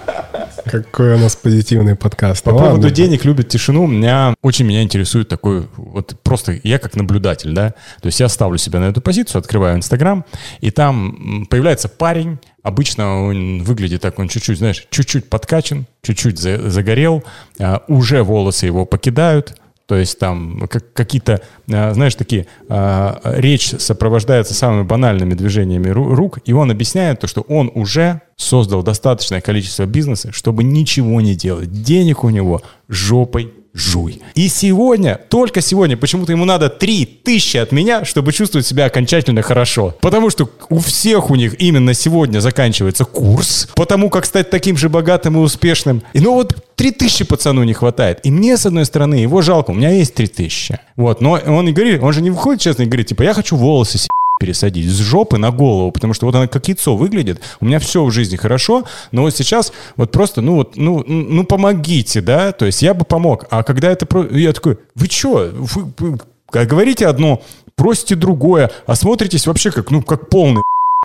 какой 0.68 1.14
у 1.14 1.18
нас 1.18 1.36
позитивный 1.36 1.96
подкаст. 1.96 2.44
По 2.44 2.52
ну, 2.52 2.58
поводу 2.58 2.74
ладно. 2.74 2.90
денег 2.90 3.24
любят 3.24 3.48
тишину, 3.48 3.86
меня 3.86 4.34
очень 4.42 4.66
меня 4.66 4.82
интересует 4.82 5.28
такой, 5.28 5.66
вот 5.76 6.14
просто 6.22 6.60
я 6.62 6.78
как 6.78 6.96
наблюдатель, 6.96 7.52
да, 7.52 7.70
то 8.00 8.06
есть 8.06 8.20
я 8.20 8.28
ставлю 8.28 8.58
себя 8.58 8.80
на 8.80 8.86
эту 8.86 9.00
позицию, 9.00 9.40
открываю 9.40 9.76
Инстаграм, 9.76 10.24
и 10.60 10.70
там 10.70 11.46
появляется 11.48 11.88
парень, 11.88 12.38
обычно 12.62 13.24
он 13.24 13.62
выглядит 13.62 14.02
так, 14.02 14.18
он 14.18 14.28
чуть-чуть, 14.28 14.58
знаешь, 14.58 14.86
чуть-чуть 14.90 15.28
подкачан, 15.28 15.86
чуть-чуть 16.02 16.38
загорел, 16.38 17.24
а, 17.58 17.82
уже 17.88 18.22
волосы 18.22 18.66
его 18.66 18.84
покидают, 18.84 19.56
то 19.88 19.96
есть 19.96 20.18
там 20.18 20.68
как, 20.68 20.92
какие-то, 20.92 21.40
а, 21.72 21.94
знаешь, 21.94 22.14
такие, 22.14 22.46
а, 22.68 23.20
речь 23.24 23.70
сопровождается 23.78 24.52
самыми 24.52 24.82
банальными 24.82 25.32
движениями 25.32 25.88
рук, 25.88 26.40
и 26.44 26.52
он 26.52 26.70
объясняет 26.70 27.20
то, 27.20 27.26
что 27.26 27.40
он 27.40 27.72
уже 27.74 28.20
создал 28.36 28.82
достаточное 28.82 29.40
количество 29.40 29.86
бизнеса, 29.86 30.30
чтобы 30.30 30.62
ничего 30.62 31.22
не 31.22 31.34
делать. 31.34 31.72
Денег 31.72 32.22
у 32.22 32.28
него 32.28 32.60
жопой 32.86 33.54
жуй. 33.74 34.20
И 34.34 34.48
сегодня, 34.48 35.20
только 35.28 35.60
сегодня, 35.60 35.96
почему-то 35.96 36.32
ему 36.32 36.44
надо 36.44 36.68
3000 36.68 37.56
от 37.58 37.72
меня, 37.72 38.04
чтобы 38.04 38.32
чувствовать 38.32 38.66
себя 38.66 38.86
окончательно 38.86 39.42
хорошо. 39.42 39.94
Потому 40.00 40.30
что 40.30 40.48
у 40.68 40.78
всех 40.78 41.30
у 41.30 41.34
них 41.34 41.60
именно 41.60 41.94
сегодня 41.94 42.40
заканчивается 42.40 43.04
курс, 43.04 43.68
потому 43.74 44.10
как 44.10 44.26
стать 44.26 44.50
таким 44.50 44.76
же 44.76 44.88
богатым 44.88 45.36
и 45.36 45.40
успешным. 45.40 46.02
И 46.12 46.20
ну 46.20 46.34
вот 46.34 46.54
3000 46.76 47.24
пацану 47.24 47.64
не 47.64 47.72
хватает. 47.72 48.20
И 48.24 48.30
мне, 48.30 48.56
с 48.56 48.66
одной 48.66 48.84
стороны, 48.84 49.16
его 49.16 49.42
жалко, 49.42 49.70
у 49.70 49.74
меня 49.74 49.90
есть 49.90 50.14
3000. 50.14 50.78
Вот, 50.96 51.20
но 51.20 51.32
он 51.32 51.68
и 51.68 51.72
говорит, 51.72 52.02
он 52.02 52.12
же 52.12 52.22
не 52.22 52.30
выходит 52.30 52.60
честно 52.60 52.82
и 52.82 52.86
говорит, 52.86 53.08
типа, 53.08 53.22
я 53.22 53.34
хочу 53.34 53.56
волосы 53.56 53.98
пересадить 54.38 54.88
с 54.88 54.98
жопы 54.98 55.38
на 55.38 55.50
голову, 55.50 55.92
потому 55.92 56.14
что 56.14 56.26
вот 56.26 56.34
она 56.34 56.46
как 56.46 56.68
яйцо 56.68 56.96
выглядит. 56.96 57.40
У 57.60 57.66
меня 57.66 57.78
все 57.78 58.04
в 58.04 58.10
жизни 58.10 58.36
хорошо, 58.36 58.84
но 59.12 59.22
вот 59.22 59.34
сейчас 59.34 59.72
вот 59.96 60.12
просто, 60.12 60.40
ну 60.40 60.56
вот, 60.56 60.76
ну, 60.76 61.04
ну 61.06 61.44
помогите, 61.44 62.20
да, 62.20 62.52
то 62.52 62.66
есть 62.66 62.82
я 62.82 62.94
бы 62.94 63.04
помог. 63.04 63.46
А 63.50 63.62
когда 63.62 63.90
это, 63.90 64.06
я 64.30 64.52
такой, 64.52 64.78
вы 64.94 65.06
что, 65.06 65.50
вы, 65.52 65.92
вы 65.98 66.18
говорите 66.52 67.06
одно, 67.06 67.42
просите 67.76 68.14
другое, 68.14 68.70
а 68.86 68.94
смотритесь 68.94 69.46
вообще 69.46 69.70
как, 69.70 69.90
ну, 69.90 70.02
как 70.02 70.28
полный 70.28 70.62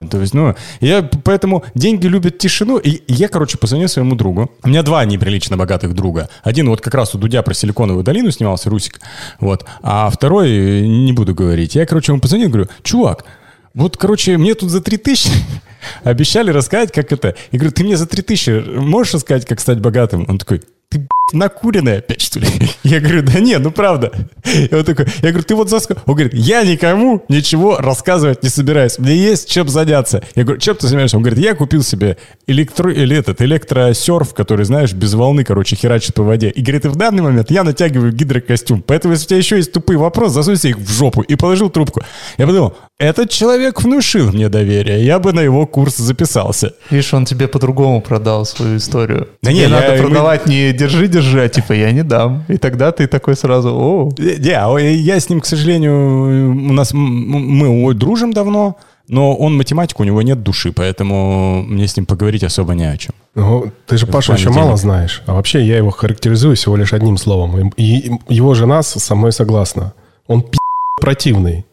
то 0.10 0.20
есть, 0.20 0.34
ну, 0.34 0.56
я 0.80 1.10
поэтому 1.24 1.64
деньги 1.76 2.08
любят 2.08 2.38
тишину. 2.38 2.78
И 2.78 3.02
я, 3.08 3.28
короче, 3.28 3.58
позвонил 3.58 3.88
своему 3.88 4.16
другу. 4.16 4.52
У 4.64 4.70
меня 4.70 4.84
два 4.84 5.06
неприлично 5.06 5.58
богатых 5.58 5.94
друга. 5.94 6.30
Один 6.44 6.70
вот 6.70 6.82
как 6.82 6.94
раз 6.94 7.16
у 7.16 7.18
Дудя 7.18 7.42
про 7.42 7.54
Силиконовую 7.54 8.04
долину 8.04 8.32
снимался, 8.32 8.70
Русик. 8.70 9.00
Вот. 9.40 9.66
А 9.82 10.10
второй, 10.10 10.88
не 10.88 11.14
буду 11.14 11.34
говорить. 11.34 11.76
Я, 11.76 11.86
короче, 11.86 12.12
ему 12.12 12.22
позвонил, 12.22 12.50
говорю, 12.50 12.68
чувак, 12.84 13.26
вот, 13.74 13.98
короче, 13.98 14.38
мне 14.38 14.54
тут 14.54 14.70
за 14.70 14.82
3000 14.82 15.30
обещали 16.04 16.52
рассказать, 16.52 16.92
как 16.92 17.12
это. 17.12 17.36
Я 17.52 17.60
говорю, 17.60 17.74
ты 17.74 17.84
мне 17.84 17.98
за 17.98 18.06
3000 18.06 18.80
можешь 18.80 19.14
рассказать, 19.16 19.46
как 19.46 19.60
стать 19.60 19.80
богатым? 19.80 20.26
Он 20.28 20.38
такой, 20.38 20.62
ты 20.94 21.08
накуренный 21.32 21.98
опять, 21.98 22.22
что 22.22 22.40
ли? 22.40 22.48
Я 22.84 23.00
говорю, 23.00 23.24
да 23.24 23.40
нет, 23.40 23.62
ну 23.62 23.72
правда. 23.72 24.12
И 24.46 24.74
он 24.74 24.84
такой, 24.84 25.08
я 25.22 25.30
говорю, 25.30 25.44
ты 25.44 25.56
вот 25.56 25.70
за 25.70 25.80
сколько? 25.80 26.02
Он 26.06 26.16
говорит, 26.16 26.34
я 26.34 26.64
никому 26.64 27.24
ничего 27.30 27.78
рассказывать 27.78 28.44
не 28.44 28.50
собираюсь. 28.50 29.00
Мне 29.00 29.16
есть 29.16 29.50
чем 29.50 29.70
заняться. 29.70 30.22
Я 30.36 30.44
говорю, 30.44 30.60
чем 30.60 30.76
ты 30.76 30.88
занимаешься? 30.88 31.18
Он 31.18 31.24
говорит, 31.24 31.44
я 31.44 31.56
купил 31.56 31.82
себе 31.82 32.18
электро... 32.46 32.92
или 32.92 33.16
этот 33.16 33.42
электросерф, 33.42 34.34
который, 34.34 34.66
знаешь, 34.66 34.94
без 34.94 35.14
волны, 35.14 35.44
короче, 35.44 35.76
херачит 35.76 36.14
по 36.14 36.24
воде. 36.24 36.50
И 36.50 36.62
говорит, 36.62 36.86
и 36.86 36.90
в 36.90 36.96
данный 36.98 37.24
момент 37.24 37.50
я 37.52 37.64
натягиваю 37.64 38.12
гидрокостюм. 38.12 38.84
Поэтому, 38.86 39.14
если 39.14 39.26
у 39.26 39.28
тебя 39.30 39.38
еще 39.38 39.56
есть 39.56 39.72
тупые 39.72 39.98
вопросы, 39.98 40.34
засунь 40.34 40.58
их 40.64 40.78
в 40.78 40.92
жопу. 40.92 41.22
И 41.22 41.36
положил 41.36 41.70
трубку. 41.70 42.02
Я 42.38 42.46
подумал, 42.46 42.76
этот 43.00 43.30
человек 43.30 43.82
внушил 43.82 44.32
мне 44.32 44.50
доверие. 44.50 45.04
Я 45.06 45.20
бы 45.20 45.34
на 45.34 45.40
его 45.40 45.66
курс 45.66 45.98
записался. 45.98 46.74
Видишь, 46.90 47.14
он 47.14 47.26
тебе 47.26 47.48
по-другому 47.48 48.02
продал 48.02 48.46
свою 48.46 48.78
историю. 48.78 49.30
Да 49.42 49.52
не, 49.52 49.68
надо 49.68 49.98
продавать 49.98 50.46
не 50.46 50.74
держи, 50.84 51.08
держи, 51.08 51.44
а 51.44 51.50
типа 51.50 51.74
я 51.74 51.92
не 51.92 52.04
дам. 52.04 52.44
И 52.50 52.58
тогда 52.58 52.92
ты 52.92 53.08
такой 53.08 53.36
сразу, 53.36 53.70
о. 53.70 54.10
Не, 54.18 54.52
а 54.52 54.78
я 54.80 55.20
с 55.20 55.30
ним, 55.30 55.40
к 55.42 55.46
сожалению, 55.46 56.52
у 56.52 56.74
нас 56.74 56.94
мы 56.94 57.94
дружим 57.94 58.34
давно, 58.34 58.78
но 59.08 59.36
он 59.36 59.58
математик, 59.58 60.00
у 60.00 60.04
него 60.04 60.22
нет 60.22 60.44
души, 60.44 60.72
поэтому 60.72 61.64
мне 61.64 61.88
с 61.88 61.98
ним 61.98 62.06
поговорить 62.06 62.44
особо 62.44 62.74
не 62.74 62.86
о 62.86 62.98
чем. 62.98 63.14
Ну, 63.36 63.72
ты 63.88 63.98
же 63.98 64.08
Пашу 64.08 64.34
еще 64.34 64.50
мало 64.50 64.78
знаешь. 64.78 65.24
А 65.26 65.34
вообще 65.34 65.66
я 65.66 65.78
его 65.78 65.90
характеризую 65.90 66.56
всего 66.56 66.78
лишь 66.78 66.94
одним 66.94 67.18
словом. 67.18 67.74
И 67.78 68.12
его 68.30 68.54
жена 68.54 68.84
со 68.84 69.16
мной 69.16 69.32
согласна. 69.32 69.94
Он 70.28 70.42
пи*** 70.42 70.58
противный. 71.02 71.66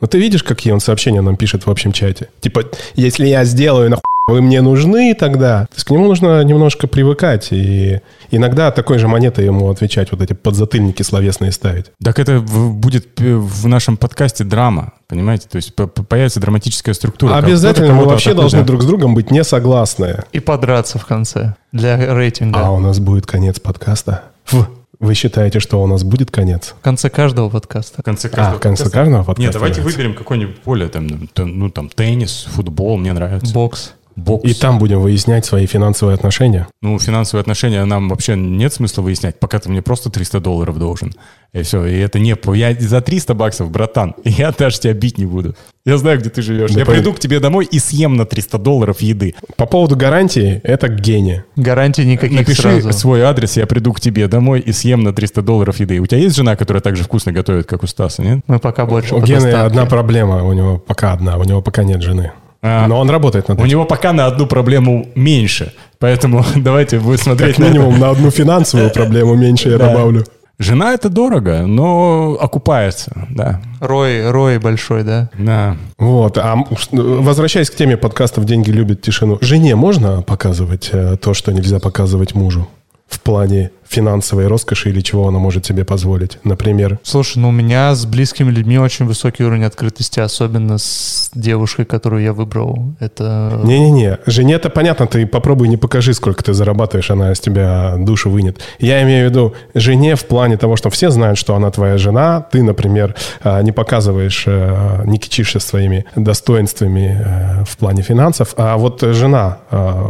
Но 0.00 0.06
ты 0.06 0.18
видишь, 0.18 0.42
какие 0.42 0.72
он 0.72 0.80
сообщения 0.80 1.20
нам 1.20 1.36
пишет 1.36 1.66
в 1.66 1.70
общем 1.70 1.92
чате? 1.92 2.28
Типа, 2.40 2.62
если 2.94 3.26
я 3.26 3.44
сделаю, 3.44 3.90
нахуй 3.90 4.02
вы 4.30 4.42
мне 4.42 4.60
нужны 4.62 5.14
тогда. 5.14 5.66
То 5.66 5.74
есть 5.74 5.86
к 5.86 5.90
нему 5.90 6.06
нужно 6.06 6.42
немножко 6.42 6.86
привыкать. 6.86 7.48
И 7.50 8.00
иногда 8.30 8.70
такой 8.70 8.98
же 8.98 9.08
монетой 9.08 9.44
ему 9.44 9.70
отвечать, 9.70 10.10
вот 10.12 10.22
эти 10.22 10.32
подзатыльники 10.32 11.02
словесные 11.02 11.52
ставить. 11.52 11.86
Так 12.02 12.18
это 12.18 12.40
будет 12.40 13.08
в 13.18 13.66
нашем 13.66 13.96
подкасте 13.96 14.44
драма, 14.44 14.92
понимаете? 15.08 15.48
То 15.48 15.56
есть 15.56 15.74
появится 15.74 16.40
драматическая 16.40 16.94
структура. 16.94 17.36
Обязательно 17.36 17.94
мы 17.94 18.04
вообще 18.04 18.34
должны 18.34 18.62
друг 18.62 18.82
с 18.82 18.86
другом 18.86 19.14
быть 19.14 19.30
не 19.30 19.44
согласны. 19.44 20.24
И 20.32 20.40
подраться 20.40 20.98
в 20.98 21.06
конце 21.06 21.54
для 21.72 22.14
рейтинга. 22.14 22.60
А 22.66 22.70
у 22.70 22.80
нас 22.80 22.98
будет 22.98 23.26
конец 23.26 23.60
подкаста. 23.60 24.24
Фу. 24.44 24.66
Вы 25.00 25.14
считаете, 25.14 25.60
что 25.60 25.82
у 25.82 25.86
нас 25.86 26.04
будет 26.04 26.30
конец? 26.30 26.74
В 26.78 26.82
конце 26.82 27.08
каждого 27.08 27.48
подкаста. 27.48 28.02
В 28.02 28.04
конце 28.04 28.28
каждого, 28.28 28.56
а, 28.56 28.58
в 28.58 28.60
конце 28.60 28.84
подкаста? 28.84 28.98
каждого 28.98 29.24
подкаста? 29.24 29.42
Нет, 29.42 29.52
давайте 29.54 29.80
нравится. 29.80 29.98
выберем 29.98 30.14
какой-нибудь 30.14 30.56
более 30.62 30.88
там, 30.90 31.08
ну 31.36 31.70
там 31.70 31.88
теннис, 31.88 32.46
футбол, 32.50 32.98
мне 32.98 33.14
нравится. 33.14 33.54
Бокс. 33.54 33.94
Бокс. 34.20 34.48
И 34.48 34.54
там 34.54 34.78
будем 34.78 35.00
выяснять 35.00 35.44
свои 35.44 35.66
финансовые 35.66 36.14
отношения. 36.14 36.68
Ну, 36.82 36.98
финансовые 36.98 37.40
отношения 37.40 37.84
нам 37.84 38.08
вообще 38.08 38.36
нет 38.36 38.72
смысла 38.72 39.02
выяснять, 39.02 39.40
пока 39.40 39.58
ты 39.58 39.68
мне 39.70 39.82
просто 39.82 40.10
300 40.10 40.40
долларов 40.40 40.78
должен. 40.78 41.12
И 41.52 41.62
все, 41.62 41.84
и 41.84 41.98
это 41.98 42.18
не... 42.18 42.36
Я 42.54 42.74
за 42.78 43.00
300 43.00 43.34
баксов, 43.34 43.70
братан, 43.70 44.14
я 44.24 44.52
даже 44.52 44.78
тебя 44.78 44.92
бить 44.92 45.18
не 45.18 45.26
буду. 45.26 45.56
Я 45.86 45.96
знаю, 45.96 46.20
где 46.20 46.28
ты 46.28 46.42
живешь. 46.42 46.70
Да 46.70 46.80
я 46.80 46.86
по... 46.86 46.92
приду 46.92 47.12
к 47.12 47.18
тебе 47.18 47.40
домой 47.40 47.66
и 47.70 47.78
съем 47.78 48.16
на 48.16 48.26
300 48.26 48.58
долларов 48.58 49.00
еды. 49.00 49.34
По 49.56 49.66
поводу 49.66 49.96
гарантии, 49.96 50.60
это 50.62 50.88
гений. 50.88 51.42
Гарантии 51.56 52.02
никаких 52.02 52.38
Напиши 52.38 52.62
сразу. 52.62 52.92
свой 52.92 53.22
адрес, 53.22 53.56
я 53.56 53.66
приду 53.66 53.92
к 53.92 54.00
тебе 54.00 54.28
домой 54.28 54.60
и 54.60 54.72
съем 54.72 55.02
на 55.02 55.12
300 55.12 55.42
долларов 55.42 55.80
еды. 55.80 55.98
У 55.98 56.06
тебя 56.06 56.20
есть 56.20 56.36
жена, 56.36 56.54
которая 56.54 56.82
так 56.82 56.96
же 56.96 57.04
вкусно 57.04 57.32
готовит, 57.32 57.66
как 57.66 57.82
у 57.82 57.86
Стаса, 57.86 58.22
нет? 58.22 58.40
Мы 58.46 58.58
пока 58.58 58.84
больше 58.86 59.14
У 59.14 59.22
Гены 59.22 59.48
одна 59.48 59.86
проблема, 59.86 60.44
у 60.44 60.52
него 60.52 60.78
пока 60.78 61.12
одна, 61.12 61.38
у 61.38 61.44
него 61.44 61.62
пока 61.62 61.82
нет 61.82 62.02
жены. 62.02 62.32
А, 62.62 62.86
Но 62.86 62.98
он 62.98 63.08
работает 63.08 63.48
над 63.48 63.58
этим. 63.58 63.66
У 63.66 63.70
него 63.70 63.84
пока 63.84 64.12
на 64.12 64.26
одну 64.26 64.46
проблему 64.46 65.08
меньше. 65.14 65.72
Поэтому 65.98 66.44
давайте 66.56 66.98
вы 66.98 67.16
смотреть 67.16 67.56
как 67.56 67.66
минимум 67.66 67.94
на, 67.94 68.06
на 68.06 68.10
одну 68.10 68.30
финансовую 68.30 68.90
проблему 68.94 69.34
меньше 69.34 69.70
я 69.70 69.78
добавлю. 69.78 70.24
Жена 70.58 70.92
это 70.92 71.08
дорого, 71.08 71.62
но 71.66 72.36
окупается, 72.38 73.26
да. 73.30 73.62
Рой, 73.80 74.30
рой 74.30 74.58
большой, 74.58 75.04
да? 75.04 75.30
Да. 75.38 75.78
Вот, 75.96 76.36
а 76.36 76.54
возвращаясь 76.92 77.70
к 77.70 77.76
теме 77.76 77.96
подкастов 77.96 78.44
«Деньги 78.44 78.70
любят 78.70 79.00
тишину», 79.00 79.38
жене 79.40 79.74
можно 79.74 80.20
показывать 80.20 80.90
э, 80.92 81.16
то, 81.16 81.32
что 81.32 81.52
нельзя 81.52 81.78
показывать 81.78 82.34
мужу 82.34 82.68
в 83.08 83.20
плане 83.20 83.70
финансовой 83.90 84.46
роскоши 84.46 84.90
или 84.90 85.00
чего 85.00 85.26
она 85.28 85.38
может 85.38 85.66
себе 85.66 85.84
позволить, 85.84 86.38
например? 86.44 87.00
Слушай, 87.02 87.38
ну 87.38 87.48
у 87.48 87.52
меня 87.52 87.94
с 87.94 88.06
близкими 88.06 88.50
людьми 88.50 88.78
очень 88.78 89.04
высокий 89.04 89.42
уровень 89.42 89.64
открытости, 89.64 90.20
особенно 90.20 90.78
с 90.78 91.30
девушкой, 91.34 91.84
которую 91.84 92.22
я 92.22 92.32
выбрал. 92.32 92.94
Это... 93.00 93.60
Не-не-не, 93.64 94.18
жене-то 94.26 94.70
понятно, 94.70 95.06
ты 95.06 95.26
попробуй 95.26 95.68
не 95.68 95.76
покажи, 95.76 96.14
сколько 96.14 96.44
ты 96.44 96.52
зарабатываешь, 96.52 97.10
она 97.10 97.32
из 97.32 97.40
тебя 97.40 97.96
душу 97.98 98.30
вынет. 98.30 98.60
Я 98.78 99.02
имею 99.02 99.26
в 99.26 99.30
виду 99.30 99.54
жене 99.74 100.14
в 100.14 100.24
плане 100.24 100.56
того, 100.56 100.76
что 100.76 100.88
все 100.88 101.10
знают, 101.10 101.38
что 101.38 101.56
она 101.56 101.70
твоя 101.72 101.98
жена, 101.98 102.46
ты, 102.52 102.62
например, 102.62 103.16
а, 103.42 103.60
не 103.62 103.72
показываешь, 103.72 104.44
а, 104.46 105.02
не 105.04 105.18
кичишься 105.18 105.58
своими 105.58 106.04
достоинствами 106.14 107.20
а, 107.24 107.64
в 107.64 107.76
плане 107.76 108.02
финансов, 108.02 108.54
а 108.56 108.76
вот 108.76 109.00
жена 109.00 109.58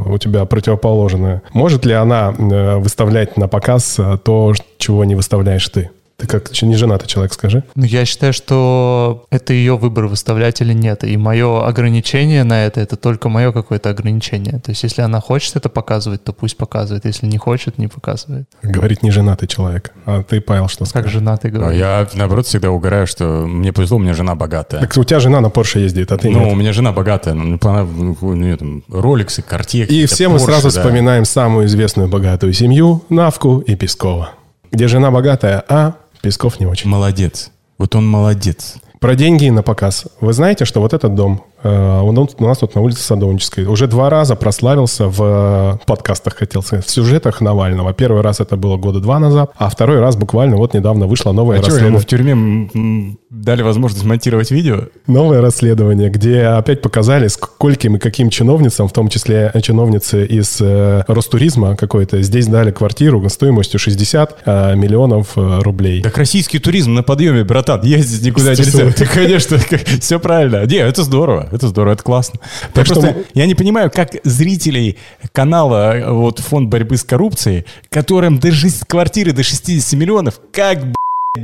у 0.06 0.18
тебя 0.18 0.44
противоположная, 0.44 1.42
может 1.52 1.86
ли 1.86 1.94
она 1.94 2.30
выставлять 2.30 3.36
на 3.36 3.48
показ 3.48 3.69
показ 3.70 4.00
то, 4.24 4.52
чего 4.78 5.04
не 5.04 5.14
выставляешь 5.14 5.68
ты. 5.68 5.90
Ты 6.20 6.26
как 6.26 6.50
не 6.62 6.76
женатый 6.76 7.08
человек, 7.08 7.32
скажи. 7.32 7.64
Ну, 7.74 7.84
я 7.84 8.04
считаю, 8.04 8.34
что 8.34 9.24
это 9.30 9.54
ее 9.54 9.78
выбор, 9.78 10.06
выставлять 10.06 10.60
или 10.60 10.74
нет. 10.74 11.02
И 11.02 11.16
мое 11.16 11.66
ограничение 11.66 12.44
на 12.44 12.66
это, 12.66 12.80
это 12.80 12.96
только 12.96 13.30
мое 13.30 13.52
какое-то 13.52 13.88
ограничение. 13.88 14.58
То 14.60 14.70
есть, 14.72 14.82
если 14.82 15.00
она 15.00 15.20
хочет 15.20 15.56
это 15.56 15.70
показывать, 15.70 16.22
то 16.22 16.34
пусть 16.34 16.58
показывает. 16.58 17.06
Если 17.06 17.26
не 17.26 17.38
хочет, 17.38 17.78
не 17.78 17.88
показывает. 17.88 18.46
Говорит 18.62 19.02
не 19.02 19.10
женатый 19.10 19.48
человек. 19.48 19.94
А 20.04 20.22
ты, 20.22 20.42
Павел, 20.42 20.68
что 20.68 20.80
Как 20.80 20.88
скажешь? 20.88 21.12
женатый 21.12 21.50
А 21.50 21.54
говорит. 21.54 21.78
Я, 21.78 22.06
наоборот, 22.14 22.46
всегда 22.46 22.70
угораю, 22.70 23.06
что 23.06 23.46
мне 23.46 23.72
повезло, 23.72 23.96
у 23.96 24.00
меня 24.00 24.12
жена 24.12 24.34
богатая. 24.34 24.80
Так 24.82 24.94
у 24.98 25.04
тебя 25.04 25.20
жена 25.20 25.40
на 25.40 25.48
Порше 25.48 25.78
ездит, 25.78 26.12
а 26.12 26.18
ты 26.18 26.28
Ну, 26.28 26.40
нет. 26.40 26.52
у 26.52 26.54
меня 26.56 26.74
жена 26.74 26.92
богатая, 26.92 27.32
ну, 27.32 27.58
она, 27.62 27.84
ну, 27.84 28.16
у 28.20 28.34
нее 28.34 28.56
там 28.56 28.82
роликсы, 28.90 29.40
картье. 29.40 29.86
И 29.86 30.04
все 30.04 30.28
мы 30.28 30.36
Porsche, 30.36 30.44
сразу 30.44 30.70
да. 30.70 30.80
вспоминаем 30.80 31.24
самую 31.24 31.66
известную 31.66 32.08
богатую 32.08 32.52
семью 32.52 33.04
Навку 33.08 33.60
и 33.60 33.74
Пескова. 33.74 34.32
Где 34.70 34.86
жена 34.86 35.10
богатая, 35.10 35.64
а 35.68 35.94
Песков 36.22 36.60
не 36.60 36.66
очень. 36.66 36.90
Молодец. 36.90 37.50
Вот 37.78 37.94
он 37.94 38.06
молодец. 38.08 38.76
Про 39.00 39.14
деньги 39.14 39.48
на 39.48 39.62
показ. 39.62 40.06
Вы 40.20 40.32
знаете, 40.34 40.66
что 40.66 40.80
вот 40.80 40.92
этот 40.92 41.14
дом, 41.14 41.44
он 41.68 42.18
у 42.18 42.44
нас 42.44 42.58
тут 42.58 42.74
на 42.74 42.80
улице 42.80 43.02
Садовнической, 43.02 43.64
уже 43.66 43.86
два 43.86 44.10
раза 44.10 44.36
прославился 44.36 45.06
в 45.08 45.22
э, 45.22 45.86
подкастах, 45.86 46.36
хотел 46.36 46.62
сказать, 46.62 46.86
в 46.86 46.90
сюжетах 46.90 47.40
Навального. 47.40 47.92
Первый 47.92 48.22
раз 48.22 48.40
это 48.40 48.56
было 48.56 48.76
года 48.76 49.00
два 49.00 49.18
назад, 49.18 49.52
а 49.56 49.68
второй 49.68 50.00
раз 50.00 50.16
буквально 50.16 50.56
вот 50.56 50.74
недавно 50.74 51.06
вышло 51.06 51.32
новое 51.32 51.58
А 51.58 51.62
что, 51.62 51.70
расследование. 51.70 52.00
в 52.00 52.06
тюрьме 52.06 53.16
дали 53.30 53.62
возможность 53.62 54.04
монтировать 54.04 54.50
видео? 54.50 54.84
Новое 55.06 55.40
расследование, 55.40 56.10
где 56.10 56.42
опять 56.42 56.82
показали, 56.82 57.28
скольким 57.28 57.96
и 57.96 57.98
каким 57.98 58.30
чиновницам, 58.30 58.88
в 58.88 58.92
том 58.92 59.08
числе 59.08 59.52
чиновницы 59.62 60.24
из 60.26 60.58
э, 60.60 61.04
Ростуризма 61.06 61.76
какой-то, 61.76 62.20
здесь 62.22 62.46
дали 62.46 62.70
квартиру 62.70 63.28
стоимостью 63.28 63.78
60 63.78 64.38
э, 64.44 64.76
миллионов 64.76 65.32
э, 65.36 65.60
рублей. 65.60 66.02
Так 66.02 66.16
российский 66.18 66.58
туризм 66.58 66.94
на 66.94 67.02
подъеме, 67.02 67.44
братан, 67.44 67.82
ездить 67.82 68.26
никуда 68.26 68.54
нельзя. 68.54 68.90
Ты, 68.92 69.06
Конечно, 69.14 69.58
все 70.00 70.18
правильно. 70.18 70.64
Не, 70.66 70.76
это 70.76 71.02
здорово, 71.02 71.48
это 71.52 71.68
здорово, 71.68 71.94
это 71.94 72.02
классно. 72.02 72.40
Так 72.72 72.86
что 72.86 72.94
просто, 73.00 73.18
мы- 73.18 73.24
я 73.34 73.46
не 73.46 73.54
понимаю, 73.54 73.90
как 73.90 74.10
зрителей 74.24 74.96
канала 75.32 75.96
э, 75.96 76.10
вот 76.10 76.38
фонд 76.40 76.68
борьбы 76.68 76.96
с 76.96 77.02
коррупцией, 77.04 77.64
которым 77.88 78.38
до 78.38 78.52
шесть- 78.52 78.84
квартиры 78.86 79.32
до 79.32 79.42
60 79.42 79.94
миллионов, 79.98 80.40
как 80.52 80.80
б***ь, 80.86 80.94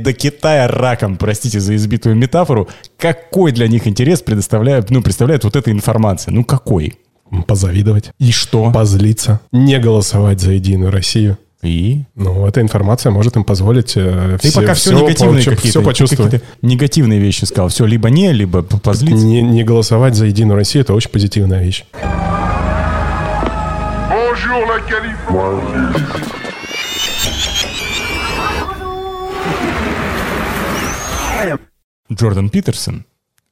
до 0.03 0.13
Китая 0.13 0.67
раком, 0.67 1.17
простите 1.17 1.59
за 1.59 1.75
избитую 1.75 2.15
метафору, 2.15 2.67
какой 2.97 3.51
для 3.51 3.67
них 3.67 3.87
интерес 3.87 4.21
предоставляет, 4.21 4.89
ну, 4.89 5.01
представляет 5.01 5.43
вот 5.43 5.55
эта 5.55 5.71
информация? 5.71 6.33
Ну, 6.33 6.43
какой? 6.43 6.95
Позавидовать, 7.45 8.11
И 8.19 8.31
что? 8.31 8.71
позлиться, 8.71 9.41
не 9.51 9.77
голосовать 9.79 10.39
за 10.39 10.51
Единую 10.53 10.91
Россию. 10.91 11.37
И? 11.67 12.05
Ну, 12.15 12.45
эта 12.47 12.61
информация 12.61 13.11
может 13.11 13.35
им 13.35 13.43
позволить 13.43 13.93
э, 13.95 14.37
Ты 14.41 14.51
пока 14.51 14.73
все, 14.73 14.93
негативные 14.93 15.43
какие-то, 15.43 15.79
все 15.79 15.83
почувствовать. 15.83 16.43
негативные 16.61 17.19
вещи 17.19 17.45
сказал. 17.45 17.69
Все, 17.69 17.85
либо 17.85 18.09
не, 18.09 18.31
либо 18.31 18.63
позлиться. 18.63 19.25
Не, 19.25 19.41
не 19.41 19.63
голосовать 19.63 20.15
за 20.15 20.25
Единую 20.25 20.55
Россию– 20.55 20.81
это 20.83 20.93
очень 20.93 21.09
позитивная 21.09 21.63
вещь. 21.63 21.85
Джордан 32.11 32.49
Питерсон 32.49 33.05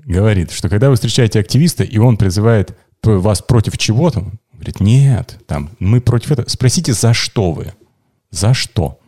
говорит, 0.06 0.52
что 0.52 0.70
когда 0.70 0.90
вы 0.90 0.96
встречаете 0.96 1.40
активиста, 1.40 1.84
и 1.84 1.98
он 1.98 2.18
призывает 2.18 2.76
вас 3.04 3.42
против 3.42 3.78
чего-то, 3.78 4.20
он 4.20 4.40
говорит, 4.54 4.80
нет, 4.80 5.38
там, 5.48 5.72
мы 5.80 6.02
против 6.02 6.32
этого. 6.32 6.48
Спросите, 6.48 6.94
за 6.94 7.14
что 7.14 7.52
вы? 7.52 7.74
За 8.36 8.54
что? 8.54 9.00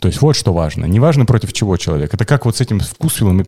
То 0.00 0.08
есть 0.08 0.20
вот 0.20 0.34
что 0.34 0.52
важно. 0.52 0.86
Не 0.86 0.98
важно 0.98 1.26
против 1.26 1.52
чего 1.52 1.76
человек. 1.76 2.12
Это 2.12 2.24
как 2.24 2.44
вот 2.44 2.56
с 2.56 2.60
этим 2.60 2.80
вкусвиллом 2.80 3.42
и. 3.42 3.44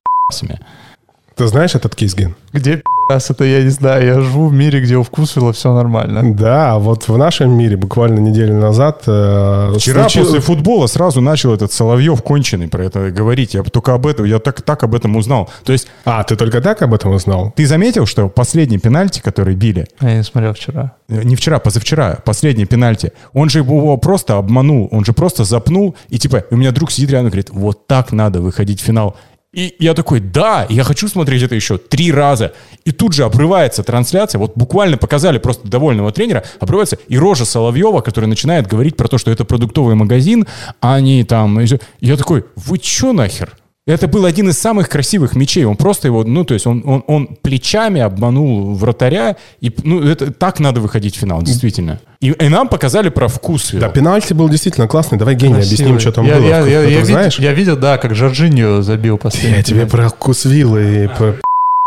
Ты 1.35 1.47
знаешь 1.49 1.75
этот 1.75 1.97
кейсген? 1.97 2.37
Где 2.53 2.83
раз 3.09 3.31
это 3.31 3.45
я 3.45 3.63
не 3.63 3.71
знаю. 3.71 4.05
Я 4.07 4.21
живу 4.21 4.49
в 4.49 4.53
мире, 4.53 4.81
где 4.81 4.97
у 4.97 5.03
вкусвилла 5.03 5.53
все 5.53 5.73
нормально. 5.73 6.35
Да, 6.35 6.79
вот 6.79 7.09
в 7.09 7.17
нашем 7.17 7.51
мире 7.57 7.77
буквально 7.77 8.19
неделю 8.21 8.55
назад... 8.55 9.03
э, 9.07 9.73
Вчера 9.79 10.03
случил- 10.09 10.25
после 10.25 10.41
футбола 10.41 10.87
сразу 10.87 11.21
начал 11.21 11.55
этот 11.55 11.73
Соловьев 11.73 12.23
конченый 12.23 12.69
про 12.69 12.85
это 12.85 13.11
говорить. 13.11 13.55
Я 13.55 13.63
только 13.63 13.95
об 13.95 14.07
этом, 14.07 14.25
я 14.27 14.39
так, 14.39 14.63
так 14.63 14.83
об 14.83 14.95
этом 14.95 15.17
узнал. 15.17 15.49
То 15.65 15.73
есть 15.73 15.87
А, 16.05 16.23
ты 16.25 16.37
только 16.37 16.61
так 16.61 16.83
об 16.83 16.95
этом 16.95 17.13
узнал? 17.13 17.53
ты 17.57 17.67
заметил, 17.67 18.07
что 18.07 18.29
последний 18.29 18.79
пенальти, 18.79 19.21
который 19.21 19.55
били, 19.55 19.87
А 20.01 20.09
Я 20.11 20.17
не 20.19 20.25
смотрел 20.25 20.53
вчера. 20.55 20.93
Э, 21.09 21.23
Не 21.23 21.37
вчера, 21.37 21.59
позавчера, 21.59 22.19
последний 22.25 22.65
пенальти. 22.67 23.13
Он 23.33 23.49
же 23.49 23.61
его 23.61 23.97
просто 23.99 24.37
обманул, 24.37 24.89
он 24.91 25.05
же 25.05 25.13
просто 25.13 25.45
запнул. 25.45 25.95
И 26.09 26.19
типа, 26.19 26.45
у 26.51 26.57
меня 26.57 26.73
друг 26.73 26.91
сидит 26.91 27.11
рядом 27.11 27.29
и 27.29 27.31
говорит, 27.31 27.51
вот 27.51 27.87
так 27.87 28.13
надо 28.13 28.41
выходить 28.41 28.81
в 28.81 28.85
финал. 28.85 29.17
И 29.57 29.75
я 29.79 29.95
такой, 29.95 30.21
да, 30.21 30.67
я 30.69 30.85
хочу 30.85 31.09
смотреть 31.09 31.43
это 31.43 31.55
еще 31.55 31.79
три 31.79 32.13
раза. 32.13 32.53
И 32.85 32.93
тут 32.93 33.15
же 33.15 33.25
обрывается 33.25 33.83
трансляция. 33.83 34.39
Вот 34.39 34.53
буквально 34.55 34.99
показали 34.99 35.39
просто 35.39 35.67
довольного 35.67 36.13
тренера, 36.13 36.45
обрывается. 36.61 36.99
И 37.09 37.17
рожа 37.17 37.47
Соловьева, 37.47 38.03
который 38.03 38.27
начинает 38.27 38.67
говорить 38.67 38.97
про 38.97 39.09
то, 39.09 39.17
что 39.17 39.31
это 39.31 39.47
продуктовый 39.47 39.95
магазин, 39.95 40.47
а 40.83 40.97
они 40.97 41.25
там... 41.25 41.59
Я 42.01 42.17
такой, 42.19 42.45
вы 42.55 42.79
че 42.79 43.13
нахер? 43.13 43.57
Это 43.87 44.09
был 44.09 44.25
один 44.25 44.49
из 44.49 44.59
самых 44.59 44.89
красивых 44.89 45.37
мячей. 45.37 45.65
Он 45.65 45.77
просто 45.77 46.09
его, 46.09 46.25
ну, 46.25 46.45
то 46.45 46.55
есть 46.55 46.67
он, 46.67 46.83
он, 46.85 47.05
он 47.07 47.29
плечами 47.41 48.01
обманул 48.01 48.75
вратаря. 48.75 49.37
И, 49.61 49.73
ну, 49.85 50.03
это 50.03 50.33
так 50.33 50.59
надо 50.59 50.81
выходить 50.81 51.15
в 51.15 51.21
финал, 51.21 51.41
действительно. 51.43 52.01
И, 52.21 52.31
и 52.31 52.49
нам 52.49 52.69
показали 52.69 53.11
про 53.11 53.29
вкус. 53.29 53.71
Да, 53.73 53.89
пенальти 53.89 54.33
был 54.33 54.49
действительно 54.49 54.89
классный. 54.89 55.19
Давай, 55.19 55.37
Гений, 55.37 55.55
объясним, 55.55 55.91
Красивый. 55.91 56.01
что 56.01 56.13
там 56.13 56.27
я, 56.27 56.35
было. 56.35 56.47
Я, 56.47 56.59
я, 56.61 56.81
я, 56.81 56.83
видел, 56.87 57.05
знаешь? 57.05 57.39
я 57.39 57.53
видел, 57.53 57.77
да, 57.77 57.97
как 57.99 58.17
Жоржиньо 58.17 58.83
забил 58.83 59.19
последний. 59.19 59.59
Я 59.59 59.63
тебе 59.63 59.87
про 59.87 60.09
вкусвилл 60.09 60.77
и... 60.79 61.07
про- 61.07 61.37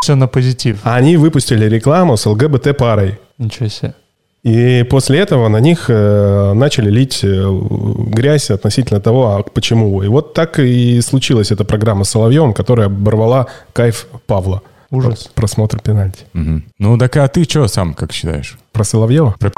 Все 0.02 0.16
на 0.16 0.28
позитив. 0.28 0.80
Они 0.84 1.18
выпустили 1.18 1.66
рекламу 1.66 2.16
с 2.16 2.26
ЛГБТ-парой. 2.26 3.20
Ничего 3.38 3.68
себе. 3.68 3.94
И 4.44 4.86
после 4.90 5.20
этого 5.20 5.50
на 5.50 5.60
них 5.60 5.86
э, 5.90 6.54
начали 6.54 6.90
лить 6.90 7.20
э, 7.24 7.60
грязь 8.08 8.50
относительно 8.50 9.02
того, 9.02 9.36
а 9.36 9.44
почему. 9.44 10.02
И 10.02 10.08
вот 10.08 10.34
так 10.34 10.60
и 10.60 11.02
случилась 11.02 11.52
эта 11.52 11.66
программа 11.66 12.06
с 12.06 12.10
Соловьевым, 12.10 12.54
которая 12.54 12.88
оборвала 12.88 13.48
кайф 13.74 14.08
Павла. 14.28 14.62
Ужас. 14.92 15.30
Просмотр 15.36 15.80
пенальти. 15.80 16.24
Мгм. 16.34 16.66
Ну, 16.80 16.98
так 16.98 17.16
а 17.18 17.28
ты 17.28 17.44
что 17.44 17.68
сам, 17.68 17.94
как 17.94 18.12
считаешь? 18.12 18.58
Про 18.72 18.84
Соловьева? 18.84 19.36
Про 19.40 19.52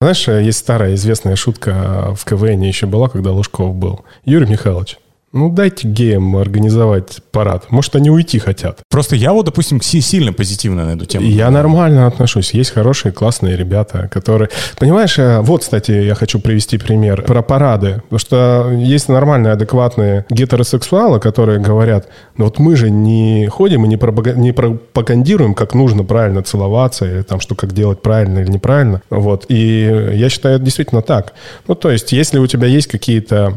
Знаешь, 0.00 0.26
э, 0.28 0.42
есть 0.42 0.58
старая 0.58 0.94
известная 0.94 1.36
шутка 1.36 2.14
в 2.16 2.24
КВН 2.24 2.62
еще 2.62 2.86
была, 2.86 3.08
когда 3.08 3.32
Лужков 3.32 3.74
был. 3.74 4.00
Юрий 4.24 4.46
Михайлович, 4.46 4.98
ну 5.32 5.50
дайте 5.50 5.86
геям 5.88 6.36
организовать 6.36 7.18
парад. 7.30 7.70
Может, 7.70 7.96
они 7.96 8.10
уйти 8.10 8.38
хотят. 8.38 8.80
Просто 8.88 9.16
я 9.16 9.32
вот, 9.32 9.44
допустим, 9.46 9.82
си- 9.82 10.00
сильно 10.00 10.32
позитивно 10.32 10.86
на 10.86 10.90
эту 10.94 11.04
тему. 11.04 11.26
Я 11.26 11.50
нормально 11.50 12.06
отношусь. 12.06 12.54
Есть 12.54 12.70
хорошие, 12.70 13.12
классные 13.12 13.56
ребята, 13.56 14.08
которые... 14.10 14.48
Понимаешь, 14.78 15.18
э, 15.18 15.40
вот, 15.40 15.60
кстати, 15.62 15.90
я 15.92 16.14
хочу 16.14 16.38
привести 16.38 16.78
пример 16.78 17.22
про 17.22 17.42
парады. 17.42 18.00
Потому 18.08 18.18
что 18.18 18.70
есть 18.72 19.08
нормальные, 19.08 19.52
адекватные 19.52 20.24
гетеросексуалы, 20.30 21.20
которые 21.20 21.58
говорят, 21.60 22.08
ну 22.38 22.44
вот 22.44 22.58
мы 22.58 22.76
же 22.76 22.90
не 22.90 23.46
ходим 23.48 23.84
и 23.84 23.88
не, 23.88 23.96
пропага- 23.96 24.36
не 24.36 24.52
пропагандируем, 24.52 25.54
как 25.54 25.74
нужно 25.74 26.04
правильно 26.04 26.42
целоваться, 26.42 27.04
или 27.04 27.22
там, 27.22 27.40
что 27.40 27.54
как 27.54 27.72
делать 27.74 28.00
правильно 28.00 28.38
или 28.38 28.50
неправильно. 28.50 29.02
Вот. 29.10 29.44
И 29.48 30.10
я 30.14 30.28
считаю, 30.30 30.56
это 30.56 30.64
действительно 30.64 31.02
так. 31.02 31.34
Ну, 31.68 31.74
то 31.74 31.90
есть, 31.90 32.12
если 32.12 32.38
у 32.38 32.46
тебя 32.46 32.66
есть 32.68 32.86
какие-то 32.86 33.52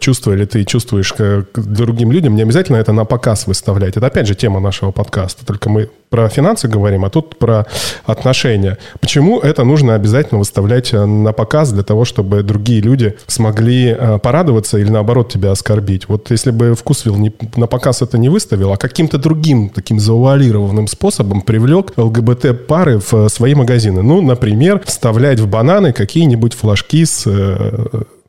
чувства, 0.00 0.32
или 0.32 0.44
ты 0.44 0.64
чувствуешь 0.64 1.03
к, 1.12 1.46
к 1.52 1.60
другим 1.60 2.12
людям, 2.12 2.36
не 2.36 2.42
обязательно 2.42 2.76
это 2.76 2.92
на 2.92 3.04
показ 3.04 3.46
выставлять. 3.46 3.96
Это, 3.96 4.06
опять 4.06 4.26
же, 4.26 4.34
тема 4.34 4.60
нашего 4.60 4.90
подкаста. 4.90 5.44
Только 5.44 5.68
мы 5.68 5.90
про 6.14 6.28
финансы 6.28 6.68
говорим, 6.68 7.04
а 7.04 7.10
тут 7.10 7.38
про 7.38 7.66
отношения. 8.06 8.78
Почему 9.00 9.40
это 9.40 9.64
нужно 9.64 9.96
обязательно 9.96 10.38
выставлять 10.38 10.94
э, 10.94 11.04
на 11.04 11.32
показ 11.32 11.72
для 11.72 11.82
того, 11.82 12.04
чтобы 12.04 12.44
другие 12.44 12.80
люди 12.80 13.16
смогли 13.26 13.88
э, 13.88 14.18
порадоваться 14.18 14.78
или 14.78 14.90
наоборот 14.90 15.32
тебя 15.32 15.50
оскорбить? 15.50 16.08
Вот 16.08 16.30
если 16.30 16.52
бы 16.52 16.76
Вкусвилл 16.76 17.16
не, 17.16 17.34
на 17.56 17.66
показ 17.66 18.00
это 18.00 18.16
не 18.16 18.28
выставил, 18.28 18.72
а 18.72 18.76
каким-то 18.76 19.18
другим 19.18 19.70
таким 19.70 19.98
завуалированным 19.98 20.86
способом 20.86 21.40
привлек 21.42 21.92
ЛГБТ-пары 21.96 23.00
в 23.00 23.12
э, 23.14 23.28
свои 23.28 23.56
магазины. 23.56 24.02
Ну, 24.02 24.22
например, 24.22 24.82
вставлять 24.86 25.40
в 25.40 25.48
бананы 25.48 25.92
какие-нибудь 25.92 26.54
флажки 26.54 27.04
с... 27.04 27.26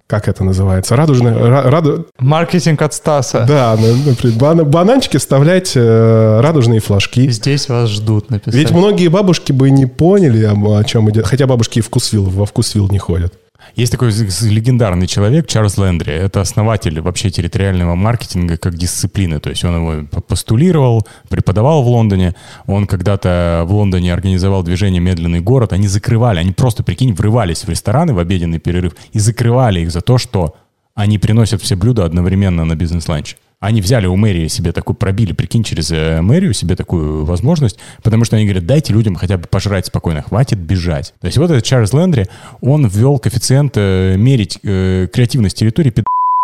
как 0.07 0.27
это 0.27 0.43
называется? 0.43 0.95
Радужная... 0.95 1.33
ра- 1.33 1.69
раду- 1.69 2.07
Маркетинг 2.19 2.81
от 2.81 2.93
Стаса. 2.93 3.45
Да, 3.47 3.75
например, 3.75 4.37
бана- 4.37 4.63
бананчики 4.63 5.17
вставлять 5.17 5.71
э, 5.75 6.39
радужные 6.41 6.79
флажки. 6.79 7.29
Здесь 7.29 7.69
вас 7.69 7.89
ждут 7.89 8.29
написать. 8.29 8.53
Ведь 8.53 8.71
многие 8.71 9.07
бабушки 9.07 9.51
бы 9.51 9.69
не 9.71 9.85
поняли, 9.85 10.43
о, 10.45 10.77
о 10.77 10.83
чем 10.83 11.09
идет. 11.09 11.25
Хотя 11.25 11.47
бабушки 11.47 11.79
и 11.79 11.81
вкусвилл, 11.81 12.25
во 12.25 12.45
вкусвилл 12.45 12.87
не 12.89 12.99
ходят. 12.99 13.33
Есть 13.75 13.91
такой 13.91 14.11
легендарный 14.11 15.07
человек, 15.07 15.47
Чарльз 15.47 15.77
Лендри. 15.77 16.13
Это 16.13 16.41
основатель 16.41 17.01
вообще 17.01 17.29
территориального 17.29 17.95
маркетинга 17.95 18.57
как 18.57 18.75
дисциплины. 18.75 19.39
То 19.39 19.49
есть 19.49 19.63
он 19.63 19.75
его 19.75 20.07
постулировал, 20.21 21.05
преподавал 21.29 21.83
в 21.83 21.87
Лондоне. 21.87 22.35
Он 22.67 22.87
когда-то 22.87 23.63
в 23.67 23.73
Лондоне 23.73 24.13
организовал 24.13 24.63
движение 24.63 25.01
«Медленный 25.01 25.41
город». 25.41 25.73
Они 25.73 25.87
закрывали, 25.87 26.39
они 26.39 26.51
просто, 26.51 26.83
прикинь, 26.83 27.13
врывались 27.13 27.63
в 27.63 27.69
рестораны 27.69 28.13
в 28.13 28.19
обеденный 28.19 28.59
перерыв 28.59 28.93
и 29.13 29.19
закрывали 29.19 29.81
их 29.81 29.91
за 29.91 30.01
то, 30.01 30.17
что 30.17 30.55
они 30.93 31.17
приносят 31.17 31.61
все 31.61 31.75
блюда 31.75 32.05
одновременно 32.05 32.63
на 32.65 32.75
бизнес-ланч. 32.75 33.35
Они 33.59 33.81
взяли 33.81 34.05
у 34.05 34.15
мэрии 34.15 34.47
себе 34.47 34.71
такую, 34.71 34.95
пробили, 34.95 35.33
прикинь, 35.33 35.63
через 35.63 35.91
э, 35.91 36.21
мэрию 36.21 36.53
себе 36.53 36.75
такую 36.75 37.25
возможность, 37.25 37.79
потому 38.03 38.25
что 38.25 38.35
они 38.35 38.45
говорят, 38.45 38.65
дайте 38.65 38.93
людям 38.93 39.15
хотя 39.15 39.37
бы 39.37 39.47
пожрать 39.47 39.85
спокойно, 39.85 40.21
хватит 40.21 40.59
бежать. 40.59 41.13
То 41.21 41.27
есть 41.27 41.37
вот 41.37 41.49
этот 41.49 41.63
Чарльз 41.63 41.93
Лендри, 41.93 42.27
он 42.61 42.85
ввел 42.87 43.17
коэффициент 43.17 43.73
э, 43.75 44.15
мерить 44.17 44.59
э, 44.63 45.07
креативность 45.11 45.57
территории. 45.57 45.93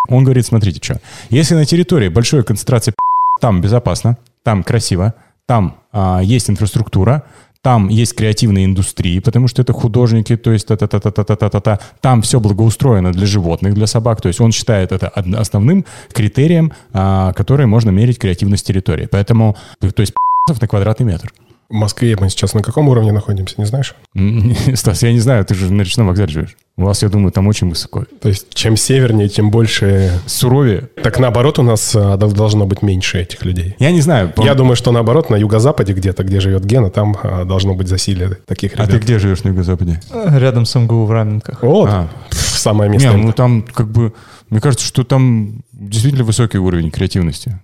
Он 0.10 0.24
говорит, 0.24 0.46
смотрите, 0.46 0.80
что, 0.82 1.00
если 1.30 1.56
на 1.56 1.66
территории 1.66 2.10
большой 2.10 2.44
концентрации 2.44 2.94
там 3.40 3.62
безопасно, 3.62 4.18
там 4.44 4.64
красиво, 4.64 5.14
там 5.48 5.82
а, 5.92 6.22
есть 6.22 6.50
инфраструктура, 6.50 7.24
там 7.62 7.90
есть 7.90 8.16
креативные 8.16 8.66
индустрии, 8.66 9.20
потому 9.20 9.48
что 9.48 9.62
это 9.62 9.74
художники, 9.74 10.36
то 10.36 10.52
есть 10.52 10.68
та-та-та-та-та-та-та-та. 10.68 11.80
Там 12.02 12.22
все 12.22 12.40
благоустроено 12.40 13.12
для 13.12 13.28
животных, 13.28 13.74
для 13.74 13.88
собак. 13.88 14.22
То 14.22 14.30
есть 14.30 14.42
он 14.42 14.52
считает 14.52 14.92
это 14.92 15.08
основным 15.40 15.86
критерием, 16.12 16.72
а, 16.94 17.34
который 17.34 17.68
можно 17.68 17.92
мерить 17.92 18.18
креативность 18.18 18.66
территории. 18.66 19.08
Поэтому, 19.12 19.56
то 19.80 20.02
есть 20.02 20.14
на 20.48 20.68
квадратный 20.68 21.06
метр. 21.06 21.32
В 21.72 21.74
Москве 21.74 22.18
мы 22.20 22.30
сейчас 22.30 22.54
на 22.54 22.62
каком 22.62 22.90
уровне 22.90 23.14
находимся, 23.14 23.56
не 23.58 23.66
знаешь? 23.66 23.96
Стас, 24.76 25.04
я 25.04 25.14
не 25.14 25.20
знаю, 25.20 25.46
ты 25.46 25.56
же 25.56 25.72
на 25.72 25.82
речном 25.84 26.08
вокзале 26.08 26.30
живешь. 26.32 26.58
У 26.78 26.84
вас, 26.84 27.02
я 27.02 27.08
думаю, 27.10 27.32
там 27.32 27.48
очень 27.48 27.70
высоко. 27.70 28.06
То 28.22 28.28
есть 28.30 28.54
чем 28.54 28.76
севернее, 28.76 29.30
тем 29.30 29.52
больше... 29.52 30.12
Суровее. 30.26 30.90
Так 31.02 31.18
наоборот 31.20 31.60
у 31.60 31.64
нас 31.64 31.96
а, 31.96 32.18
дол- 32.18 32.32
должно 32.34 32.66
быть 32.66 32.82
меньше 32.82 33.20
этих 33.22 33.46
людей. 33.46 33.76
Я 33.80 33.92
не 33.92 34.02
знаю. 34.02 34.34
Я 34.38 34.54
думаю, 34.54 34.76
что 34.76 34.92
наоборот, 34.92 35.30
на 35.30 35.36
юго-западе 35.38 35.94
где-то, 35.94 36.24
где 36.24 36.40
живет 36.42 36.66
Гена, 36.66 36.90
там 36.90 37.16
а, 37.24 37.46
должно 37.46 37.74
быть 37.74 37.88
засилие 37.88 38.38
таких 38.46 38.74
А 38.74 38.84
ребят. 38.84 38.90
ты 38.92 38.98
где 38.98 39.18
живешь 39.20 39.44
на 39.44 39.50
юго-западе? 39.50 40.02
Рядом 40.14 40.66
с 40.66 40.76
МГУ 40.78 41.06
в 41.06 41.12
Раменках. 41.12 41.64
Вот, 41.64 41.90
А. 41.90 42.10
самое 42.32 42.90
Не, 42.90 42.98
место. 42.98 43.14
ну 43.18 43.32
там 43.32 43.62
как 43.64 43.90
бы... 43.90 44.14
Мне 44.50 44.60
кажется, 44.60 44.86
что 44.86 45.04
там 45.06 45.62
действительно 45.72 46.26
высокий 46.26 46.58
уровень 46.58 46.92
креативности. 46.92 47.60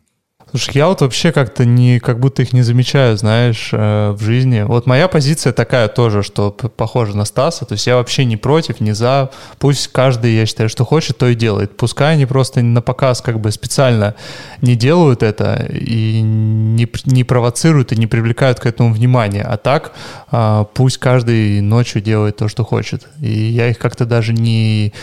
Слушай, 0.50 0.72
я 0.76 0.88
вот 0.88 1.02
вообще 1.02 1.34
как-то 1.34 1.66
не, 1.66 2.00
как 2.00 2.20
будто 2.20 2.42
их 2.42 2.54
не 2.54 2.62
замечаю, 2.62 3.18
знаешь, 3.18 3.70
э, 3.74 4.12
в 4.12 4.22
жизни. 4.22 4.62
Вот 4.62 4.86
моя 4.86 5.10
позиция 5.10 5.52
такая 5.52 5.90
тоже, 5.90 6.24
что 6.24 6.52
похожа 6.52 7.18
на 7.18 7.26
Стаса. 7.26 7.66
То 7.66 7.74
есть 7.74 7.86
я 7.86 7.98
вообще 7.98 8.24
не 8.24 8.38
против, 8.38 8.80
не 8.80 8.94
за. 8.94 9.30
Пусть 9.60 9.90
каждый, 9.90 10.36
я 10.36 10.46
считаю, 10.46 10.70
что 10.70 10.86
хочет, 10.86 11.18
то 11.18 11.28
и 11.28 11.36
делает. 11.36 11.76
Пускай 11.76 12.14
они 12.14 12.26
просто 12.26 12.62
на 12.62 12.82
показ 12.82 13.22
как 13.22 13.42
бы 13.42 13.52
специально 13.52 14.16
не 14.62 14.76
делают 14.76 15.22
это 15.22 15.68
и 15.70 16.22
не, 16.22 16.88
не 17.06 17.24
провоцируют 17.26 17.92
и 17.92 17.98
не 17.98 18.08
привлекают 18.08 18.62
к 18.62 18.66
этому 18.66 18.94
внимания. 18.94 19.44
А 19.44 19.58
так 19.58 19.92
а, 20.32 20.64
пусть 20.64 20.98
каждый 20.98 21.60
ночью 21.60 22.02
делает 22.02 22.38
то, 22.38 22.48
что 22.48 22.64
хочет. 22.64 23.06
И 23.22 23.30
я 23.30 23.70
их 23.70 23.78
как-то 23.80 24.06
даже 24.06 24.32
не... 24.32 24.94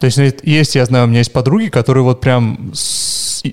То 0.00 0.06
есть 0.06 0.16
ну, 0.16 0.24
есть, 0.42 0.74
я 0.74 0.86
знаю, 0.86 1.04
у 1.04 1.08
меня 1.08 1.18
есть 1.18 1.32
подруги, 1.32 1.68
которые 1.68 2.02
вот 2.02 2.20
прям 2.22 2.72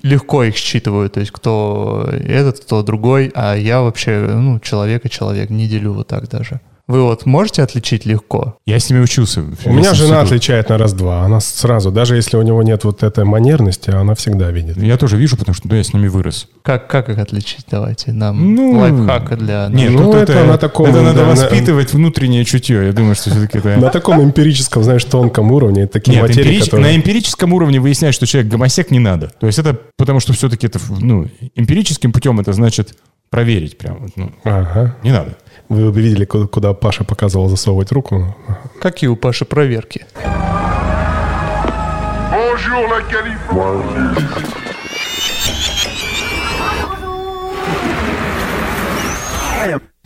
легко 0.02 0.44
их 0.44 0.56
считывают, 0.56 1.12
то 1.12 1.20
есть 1.20 1.30
кто 1.30 2.08
этот, 2.10 2.60
кто 2.60 2.82
другой, 2.82 3.30
а 3.34 3.54
я 3.54 3.82
вообще, 3.82 4.18
ну, 4.18 4.58
человек 4.60 5.04
и 5.04 5.10
человек, 5.10 5.50
не 5.50 5.68
делю 5.68 5.92
вот 5.92 6.08
так 6.08 6.28
даже. 6.28 6.60
Вы 6.88 7.02
вот 7.02 7.26
можете 7.26 7.62
отличить 7.62 8.06
легко? 8.06 8.56
Я 8.64 8.80
с 8.80 8.88
ними 8.88 9.00
учился. 9.02 9.44
У 9.66 9.72
меня 9.72 9.92
жена 9.92 10.22
отличает 10.22 10.70
на 10.70 10.78
раз-два. 10.78 11.22
Она 11.22 11.38
сразу, 11.40 11.90
даже 11.90 12.16
если 12.16 12.38
у 12.38 12.42
него 12.42 12.62
нет 12.62 12.84
вот 12.84 13.02
этой 13.02 13.24
манерности, 13.26 13.90
она 13.90 14.14
всегда 14.14 14.50
видит. 14.50 14.78
Я 14.78 14.96
тоже 14.96 15.18
вижу, 15.18 15.36
потому 15.36 15.54
что 15.54 15.68
да, 15.68 15.76
я 15.76 15.84
с 15.84 15.92
ними 15.92 16.08
вырос. 16.08 16.48
Как, 16.62 16.88
как 16.88 17.10
их 17.10 17.18
отличить? 17.18 17.66
Давайте 17.70 18.12
нам 18.12 18.54
Ну, 18.54 18.78
лайфхак 18.78 19.36
для... 19.38 19.68
Нет, 19.70 19.90
Ну, 19.92 20.04
тут 20.04 20.14
это 20.14 20.44
на 20.44 20.56
таком, 20.56 20.86
это 20.86 21.02
надо 21.02 21.18
да, 21.20 21.24
на- 21.26 21.30
воспитывать 21.32 21.92
внутреннее 21.92 22.46
чутье. 22.46 22.86
Я 22.86 22.92
думаю, 22.94 23.14
что 23.14 23.28
все-таки 23.30 23.58
это... 23.58 23.76
На 23.76 23.90
таком 23.90 24.22
эмпирическом, 24.24 24.82
знаешь, 24.82 25.04
тонком 25.04 25.52
уровне 25.52 25.86
такие 25.86 26.14
Нет, 26.18 26.28
материи, 26.28 26.52
эмпирич- 26.58 26.64
которые... 26.64 26.86
на 26.92 26.96
эмпирическом 26.96 27.52
уровне 27.52 27.80
выяснять, 27.80 28.14
что 28.14 28.26
человек 28.26 28.50
гомосек, 28.50 28.90
не 28.90 28.98
надо. 28.98 29.30
То 29.38 29.46
есть 29.46 29.58
это 29.58 29.78
потому, 29.98 30.20
что 30.20 30.32
все-таки 30.32 30.66
это, 30.66 30.78
ну, 31.00 31.26
эмпирическим 31.54 32.12
путем 32.12 32.40
это 32.40 32.54
значит 32.54 32.94
проверить 33.30 33.78
прям. 33.78 33.98
вот, 33.98 34.10
Ну, 34.16 34.30
Ага. 34.44 34.96
не 35.02 35.12
надо. 35.12 35.36
Вы 35.68 35.90
бы 35.92 36.00
видели, 36.00 36.24
ку- 36.24 36.48
куда 36.48 36.72
Паша 36.74 37.04
показывал 37.04 37.48
засовывать 37.48 37.92
руку. 37.92 38.34
Какие 38.80 39.08
у 39.10 39.16
Паши 39.16 39.44
проверки? 39.44 40.06
Bonjour 42.30 42.88
la 42.88 43.02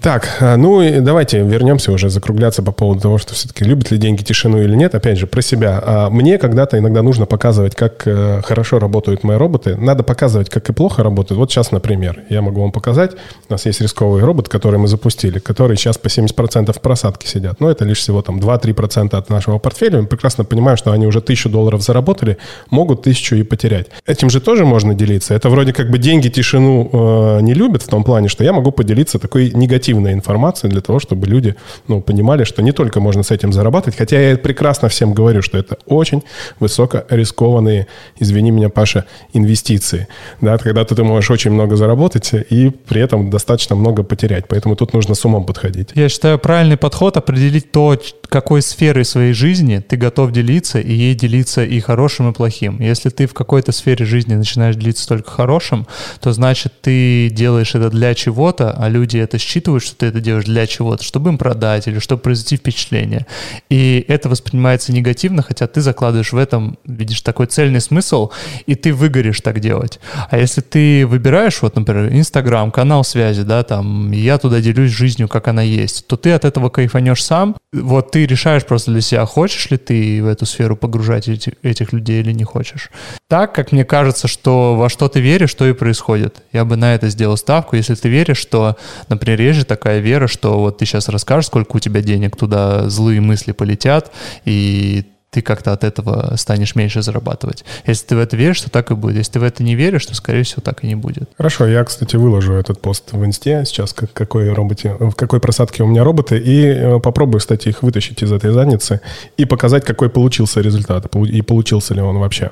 Так, 0.02 0.38
а, 0.40 0.56
ну 0.56 0.82
и 0.82 0.98
давайте 0.98 1.42
вернемся 1.42 1.92
уже 1.92 2.10
закругляться 2.10 2.60
по 2.60 2.72
поводу 2.72 3.02
того, 3.02 3.18
что 3.18 3.34
все-таки 3.34 3.62
любят 3.62 3.92
ли 3.92 3.98
деньги 3.98 4.24
тишину 4.24 4.60
или 4.60 4.74
нет. 4.74 4.96
Опять 4.96 5.16
же, 5.16 5.28
про 5.28 5.42
себя. 5.42 5.80
А 5.80 6.10
Мне 6.10 6.38
когда-то 6.38 6.76
иногда 6.76 7.02
нужно 7.02 7.24
показывать, 7.24 7.76
как 7.76 8.02
э, 8.04 8.42
хорошо 8.42 8.80
работают 8.80 9.22
мои 9.22 9.36
роботы. 9.36 9.76
Надо 9.76 10.02
показывать, 10.02 10.50
как 10.50 10.68
и 10.68 10.72
плохо 10.72 11.04
работают. 11.04 11.38
Вот 11.38 11.52
сейчас, 11.52 11.70
например, 11.70 12.24
я 12.30 12.42
могу 12.42 12.62
вам 12.62 12.72
показать. 12.72 13.12
У 13.48 13.52
нас 13.52 13.64
есть 13.64 13.80
рисковый 13.80 14.22
робот, 14.22 14.48
который 14.48 14.76
мы 14.80 14.88
запустили, 14.88 15.38
который 15.38 15.76
сейчас 15.76 15.98
по 15.98 16.08
70% 16.08 16.72
в 16.72 16.80
просадке 16.80 17.28
сидят. 17.28 17.60
Но 17.60 17.70
это 17.70 17.84
лишь 17.84 17.98
всего 17.98 18.22
там 18.22 18.40
2-3% 18.40 19.16
от 19.16 19.30
нашего 19.30 19.58
портфеля. 19.58 20.00
Мы 20.00 20.08
прекрасно 20.08 20.42
понимаем, 20.42 20.76
что 20.76 20.90
они 20.90 21.06
уже 21.06 21.20
тысячу 21.20 21.48
долларов 21.48 21.80
заработали, 21.80 22.38
могут 22.70 23.02
тысячу 23.02 23.36
и 23.36 23.44
потерять. 23.44 23.86
Этим 24.04 24.30
же 24.30 24.40
тоже 24.40 24.64
можно 24.64 24.94
делиться. 24.94 25.32
Это 25.32 25.48
вроде 25.48 25.72
как 25.72 25.90
бы 25.90 25.98
деньги 25.98 26.28
тишину 26.28 26.90
э, 26.92 27.40
не 27.42 27.54
любят 27.54 27.82
в 27.82 27.88
том 27.88 28.02
плане, 28.02 28.26
что 28.26 28.42
я 28.42 28.52
могу 28.52 28.72
поделиться 28.72 29.20
такой 29.20 29.52
негативной 29.54 29.91
информацией 29.92 30.70
для 30.70 30.80
того, 30.80 30.98
чтобы 30.98 31.26
люди 31.26 31.54
ну, 31.88 32.00
понимали, 32.00 32.44
что 32.44 32.62
не 32.62 32.72
только 32.72 33.00
можно 33.00 33.22
с 33.22 33.30
этим 33.30 33.52
зарабатывать, 33.52 33.96
хотя 33.96 34.20
я 34.20 34.36
прекрасно 34.36 34.88
всем 34.88 35.14
говорю, 35.14 35.42
что 35.42 35.58
это 35.58 35.78
очень 35.86 36.22
высокорискованные, 36.60 37.86
извини 38.18 38.50
меня, 38.50 38.68
Паша, 38.68 39.04
инвестиции. 39.32 40.08
Да, 40.40 40.58
когда 40.58 40.84
ты, 40.84 40.94
ты 40.94 41.04
можешь 41.04 41.30
очень 41.30 41.50
много 41.50 41.76
заработать 41.76 42.30
и 42.50 42.70
при 42.70 43.00
этом 43.00 43.30
достаточно 43.30 43.76
много 43.76 44.02
потерять. 44.02 44.46
Поэтому 44.48 44.76
тут 44.76 44.92
нужно 44.92 45.14
с 45.14 45.24
умом 45.24 45.44
подходить. 45.44 45.90
Я 45.94 46.08
считаю, 46.08 46.38
правильный 46.38 46.76
подход 46.76 47.16
определить 47.16 47.72
то, 47.72 47.96
какой 48.28 48.62
сферой 48.62 49.04
своей 49.04 49.34
жизни 49.34 49.78
ты 49.86 49.96
готов 49.96 50.32
делиться, 50.32 50.80
и 50.80 50.92
ей 50.92 51.14
делиться 51.14 51.64
и 51.64 51.80
хорошим, 51.80 52.30
и 52.30 52.32
плохим. 52.32 52.80
Если 52.80 53.10
ты 53.10 53.26
в 53.26 53.34
какой-то 53.34 53.72
сфере 53.72 54.04
жизни 54.06 54.34
начинаешь 54.34 54.76
делиться 54.76 55.06
только 55.06 55.30
хорошим, 55.30 55.86
то 56.20 56.32
значит 56.32 56.72
ты 56.80 57.28
делаешь 57.30 57.74
это 57.74 57.90
для 57.90 58.14
чего-то, 58.14 58.70
а 58.70 58.88
люди 58.88 59.18
это 59.18 59.38
считывают, 59.38 59.81
что 59.82 59.96
ты 59.96 60.06
это 60.06 60.20
делаешь 60.20 60.44
для 60.44 60.66
чего-то, 60.66 61.02
чтобы 61.02 61.30
им 61.30 61.38
продать 61.38 61.88
или 61.88 61.98
чтобы 61.98 62.22
произвести 62.22 62.56
впечатление. 62.56 63.26
И 63.68 64.04
это 64.08 64.28
воспринимается 64.28 64.92
негативно, 64.92 65.42
хотя 65.42 65.66
ты 65.66 65.80
закладываешь 65.80 66.32
в 66.32 66.36
этом, 66.36 66.78
видишь, 66.84 67.20
такой 67.22 67.46
цельный 67.46 67.80
смысл, 67.80 68.30
и 68.66 68.74
ты 68.74 68.92
выгоришь 68.92 69.40
так 69.40 69.60
делать. 69.60 70.00
А 70.30 70.38
если 70.38 70.60
ты 70.60 71.06
выбираешь, 71.06 71.62
вот, 71.62 71.76
например, 71.76 72.12
Инстаграм, 72.12 72.70
канал 72.70 73.04
связи, 73.04 73.42
да, 73.42 73.62
там, 73.62 74.12
я 74.12 74.38
туда 74.38 74.60
делюсь 74.60 74.90
жизнью, 74.90 75.28
как 75.28 75.48
она 75.48 75.62
есть, 75.62 76.06
то 76.06 76.16
ты 76.16 76.32
от 76.32 76.44
этого 76.44 76.68
кайфанешь 76.68 77.24
сам. 77.24 77.56
Вот 77.72 78.10
ты 78.10 78.26
решаешь 78.26 78.64
просто 78.64 78.90
для 78.90 79.00
себя, 79.00 79.26
хочешь 79.26 79.70
ли 79.70 79.76
ты 79.76 80.22
в 80.22 80.26
эту 80.26 80.46
сферу 80.46 80.76
погружать 80.76 81.28
эти- 81.28 81.54
этих 81.62 81.92
людей 81.92 82.20
или 82.20 82.32
не 82.32 82.44
хочешь. 82.44 82.90
Так, 83.28 83.54
как 83.54 83.72
мне 83.72 83.84
кажется, 83.84 84.28
что 84.28 84.76
во 84.76 84.88
что 84.88 85.08
ты 85.08 85.20
веришь, 85.20 85.54
то 85.54 85.66
и 85.66 85.72
происходит. 85.72 86.42
Я 86.52 86.64
бы 86.64 86.76
на 86.76 86.94
это 86.94 87.08
сделал 87.08 87.36
ставку. 87.36 87.76
Если 87.76 87.94
ты 87.94 88.08
веришь, 88.08 88.38
что, 88.38 88.76
например, 89.08 89.40
есть 89.40 89.58
же 89.58 89.64
такая 89.72 90.00
вера, 90.00 90.26
что 90.28 90.58
вот 90.58 90.78
ты 90.78 90.84
сейчас 90.84 91.08
расскажешь, 91.08 91.46
сколько 91.46 91.76
у 91.76 91.78
тебя 91.78 92.02
денег, 92.02 92.36
туда 92.36 92.90
злые 92.90 93.20
мысли 93.20 93.52
полетят, 93.52 94.12
и 94.44 95.04
ты 95.32 95.40
как-то 95.40 95.72
от 95.72 95.82
этого 95.82 96.34
станешь 96.36 96.74
меньше 96.74 97.00
зарабатывать. 97.00 97.64
Если 97.86 98.06
ты 98.06 98.16
в 98.16 98.18
это 98.18 98.36
веришь, 98.36 98.60
то 98.60 98.70
так 98.70 98.90
и 98.90 98.94
будет. 98.94 99.16
Если 99.16 99.32
ты 99.32 99.40
в 99.40 99.44
это 99.44 99.62
не 99.62 99.74
веришь, 99.74 100.04
то, 100.04 100.14
скорее 100.14 100.42
всего, 100.42 100.60
так 100.60 100.84
и 100.84 100.86
не 100.86 100.94
будет. 100.94 101.30
Хорошо, 101.38 101.66
я, 101.66 101.82
кстати, 101.84 102.16
выложу 102.16 102.52
этот 102.52 102.82
пост 102.82 103.12
в 103.12 103.24
инсте 103.24 103.64
сейчас, 103.64 103.94
как, 103.94 104.12
какой 104.12 104.52
роботе, 104.52 104.94
в 105.00 105.12
какой 105.12 105.40
просадке 105.40 105.84
у 105.84 105.86
меня 105.86 106.04
роботы, 106.04 106.36
и 106.36 106.66
э, 106.66 107.00
попробую, 107.00 107.40
кстати, 107.40 107.70
их 107.70 107.82
вытащить 107.82 108.22
из 108.22 108.30
этой 108.30 108.52
задницы 108.52 109.00
и 109.38 109.46
показать, 109.46 109.86
какой 109.86 110.10
получился 110.10 110.60
результат, 110.60 111.06
и 111.16 111.40
получился 111.40 111.94
ли 111.94 112.02
он 112.02 112.18
вообще. 112.18 112.50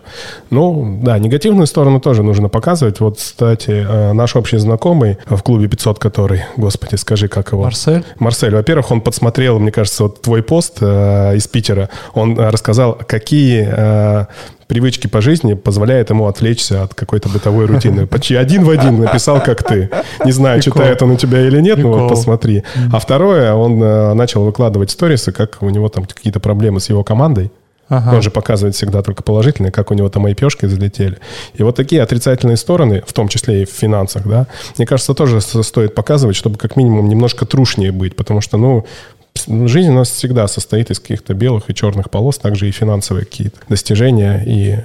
Ну, 0.49 1.01
да, 1.03 1.19
негативную 1.19 1.67
сторону 1.67 2.01
тоже 2.01 2.23
нужно 2.23 2.49
показывать. 2.49 3.01
Вот, 3.01 3.19
кстати, 3.19 3.87
э, 3.87 4.13
наш 4.15 4.37
общий 4.37 4.57
знакомый 4.57 5.19
в 5.27 5.43
клубе 5.43 5.69
500, 5.69 5.99
который, 5.99 6.45
господи, 6.57 6.95
скажи, 6.95 7.29
как 7.29 7.53
его? 7.53 7.65
Марсель? 7.65 8.05
Марсель, 8.19 8.55
во-первых, 8.55 8.91
он 8.91 9.03
подсмотрел, 9.03 9.59
мне 9.59 9.71
кажется, 9.71 10.05
вот 10.05 10.23
твой 10.23 10.43
пост 10.43 10.79
э, 10.81 11.37
из 11.37 11.47
Питера. 11.47 11.91
Он 12.15 12.39
э, 12.39 12.51
рассказал, 12.71 12.99
какие 13.07 13.69
э, 13.69 14.27
привычки 14.67 15.09
по 15.09 15.21
жизни 15.21 15.55
позволяют 15.55 16.11
ему 16.11 16.27
отвлечься 16.27 16.85
от 16.85 16.95
какой-то 16.95 17.29
бытовой 17.29 17.67
рутины. 17.67 18.07
Почти 18.07 18.37
один 18.37 18.65
в 18.65 18.71
один 18.71 19.01
написал, 19.01 19.43
как 19.43 19.65
ты. 19.65 19.91
Не 20.25 20.33
знаю, 20.33 20.63
Прикол. 20.63 20.83
читает 20.83 21.03
он 21.03 21.11
у 21.11 21.17
тебя 21.17 21.41
или 21.47 21.61
нет, 21.61 21.79
но 21.79 21.91
Прикол. 21.91 21.99
вот 22.01 22.09
посмотри. 22.11 22.63
А 22.93 23.01
второе, 23.01 23.53
он 23.55 23.83
э, 23.83 24.15
начал 24.15 24.45
выкладывать 24.45 24.91
сторисы, 24.91 25.33
как 25.33 25.63
у 25.63 25.71
него 25.71 25.89
там 25.89 26.05
какие-то 26.05 26.39
проблемы 26.41 26.81
с 26.81 26.89
его 26.89 27.03
командой. 27.03 27.51
Ага. 27.89 28.15
Он 28.15 28.23
же 28.23 28.31
показывает 28.31 28.77
всегда 28.77 29.03
только 29.03 29.25
положительные, 29.25 29.73
как 29.73 29.91
у 29.91 29.95
него 29.95 30.09
там 30.09 30.25
айпешки 30.27 30.67
залетели. 30.67 31.19
И 31.55 31.65
вот 31.65 31.75
такие 31.75 32.01
отрицательные 32.03 32.57
стороны, 32.57 33.03
в 33.05 33.13
том 33.13 33.27
числе 33.27 33.63
и 33.63 33.65
в 33.65 33.71
финансах, 33.71 34.29
да, 34.29 34.47
мне 34.79 34.87
кажется, 34.87 35.13
тоже 35.13 35.41
стоит 35.41 35.97
показывать, 35.97 36.37
чтобы 36.37 36.57
как 36.57 36.77
минимум 36.77 37.09
немножко 37.09 37.47
трушнее 37.47 37.91
быть, 37.91 38.15
потому 38.15 38.41
что, 38.41 38.59
ну, 38.59 38.87
жизнь 39.37 39.91
у 39.91 39.95
нас 39.95 40.11
всегда 40.11 40.47
состоит 40.49 40.91
из 40.91 41.01
каких-то 41.01 41.35
белых 41.35 41.71
и 41.71 41.75
черных 41.75 42.11
полос, 42.11 42.39
также 42.39 42.69
и 42.69 42.71
финансовые 42.71 43.25
какие-то 43.25 43.59
достижения 43.69 44.43
и 44.47 44.79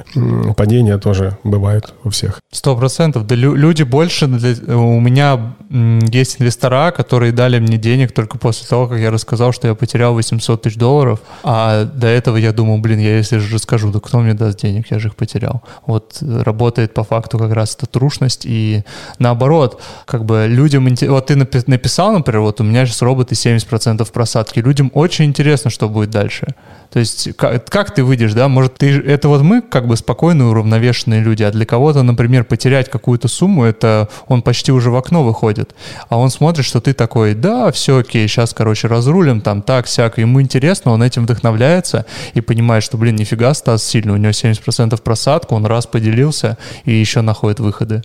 падения 0.54 0.98
тоже 0.98 1.38
бывают 1.44 1.94
у 2.04 2.10
всех. 2.10 2.40
Сто 2.52 2.76
процентов. 2.76 3.28
Да 3.28 3.36
лю- 3.36 3.56
люди 3.56 3.84
больше... 3.84 4.26
У 4.26 5.00
меня 5.00 5.56
есть 5.70 6.40
инвестора, 6.40 6.92
которые 6.92 7.32
дали 7.32 7.60
мне 7.60 7.78
денег 7.78 8.12
только 8.14 8.38
после 8.38 8.68
того, 8.68 8.88
как 8.88 9.00
я 9.00 9.12
рассказал, 9.12 9.52
что 9.52 9.68
я 9.68 9.76
потерял 9.76 10.14
800 10.14 10.62
тысяч 10.62 10.78
долларов. 10.78 11.20
А 11.44 11.86
до 11.86 12.08
этого 12.08 12.38
я 12.38 12.52
думал, 12.52 12.78
блин, 12.80 13.00
я 13.00 13.18
если 13.18 13.38
же 13.38 13.56
расскажу, 13.56 13.92
то 13.92 14.00
кто 14.00 14.20
мне 14.20 14.34
даст 14.34 14.62
денег? 14.62 14.88
Я 14.92 15.00
же 15.00 15.10
их 15.10 15.16
потерял. 15.16 15.64
Вот 15.86 16.18
э, 16.22 16.44
работает 16.44 16.94
по 16.94 17.04
факту 17.04 17.38
как 17.38 17.52
раз 17.52 17.76
эта 17.76 17.88
трушность. 17.88 18.46
И 18.46 18.84
наоборот, 19.20 19.82
как 20.06 20.26
бы 20.26 20.46
людям... 20.48 20.88
Вот 21.08 21.28
ты 21.28 21.34
напи- 21.34 21.64
написал, 21.68 22.14
например, 22.14 22.42
вот 22.42 22.62
у 22.62 22.64
меня 22.64 22.86
сейчас 22.86 23.02
роботы 23.02 23.36
70% 23.36 24.08
просадки. 24.36 24.60
Людям 24.60 24.92
очень 24.94 25.26
интересно, 25.26 25.70
что 25.70 25.90
будет 25.90 26.10
дальше. 26.10 26.48
То 26.92 27.00
есть 27.00 27.36
как, 27.36 27.70
как 27.70 27.94
ты 27.94 28.04
выйдешь, 28.04 28.34
да? 28.34 28.48
Может, 28.48 28.76
ты 28.76 29.00
это 29.00 29.28
вот 29.28 29.42
мы 29.42 29.62
как 29.62 29.88
бы 29.88 29.96
спокойные, 29.96 30.48
уравновешенные 30.48 31.22
люди, 31.22 31.44
а 31.44 31.52
для 31.52 31.66
кого-то, 31.66 32.04
например, 32.04 32.44
потерять 32.44 32.90
какую-то 32.90 33.28
сумму, 33.28 33.64
это 33.64 34.08
он 34.28 34.42
почти 34.42 34.72
уже 34.72 34.90
в 34.90 34.96
окно 34.96 35.24
выходит, 35.24 35.76
а 36.10 36.18
он 36.18 36.30
смотрит, 36.30 36.66
что 36.66 36.80
ты 36.80 36.94
такой, 36.94 37.34
да, 37.34 37.72
все 37.72 37.98
окей, 37.98 38.28
сейчас, 38.28 38.54
короче, 38.54 38.88
разрулим, 38.88 39.42
там 39.42 39.62
так, 39.62 39.88
сяк, 39.88 40.18
ему 40.18 40.42
интересно, 40.42 40.92
он 40.92 41.04
этим 41.04 41.24
вдохновляется 41.24 42.06
и 42.34 42.42
понимает, 42.42 42.84
что, 42.84 42.98
блин, 42.98 43.16
нифига 43.16 43.54
Стас 43.54 43.84
сильный, 43.84 44.14
у 44.14 44.18
него 44.18 44.32
70% 44.32 45.02
просадку, 45.02 45.56
он 45.56 45.66
раз 45.66 45.88
поделился 45.88 46.58
и 46.86 46.94
еще 46.94 47.22
находит 47.22 47.60
выходы. 47.60 48.02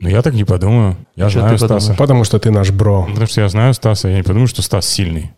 Ну, 0.00 0.08
я 0.08 0.22
так 0.22 0.34
не 0.34 0.44
подумаю. 0.44 0.96
Я 1.16 1.28
Что 1.28 1.40
знаю 1.40 1.58
подумаешь? 1.58 1.82
Стаса. 1.82 1.98
Потому 1.98 2.24
что 2.24 2.38
ты 2.38 2.50
наш 2.50 2.70
бро. 2.70 3.06
Потому 3.08 3.26
что 3.26 3.40
я 3.40 3.48
знаю 3.48 3.74
Стаса, 3.74 4.08
я 4.08 4.16
не 4.16 4.22
подумаю, 4.22 4.46
что 4.46 4.62
Стас 4.62 4.86
сильный. 4.86 5.32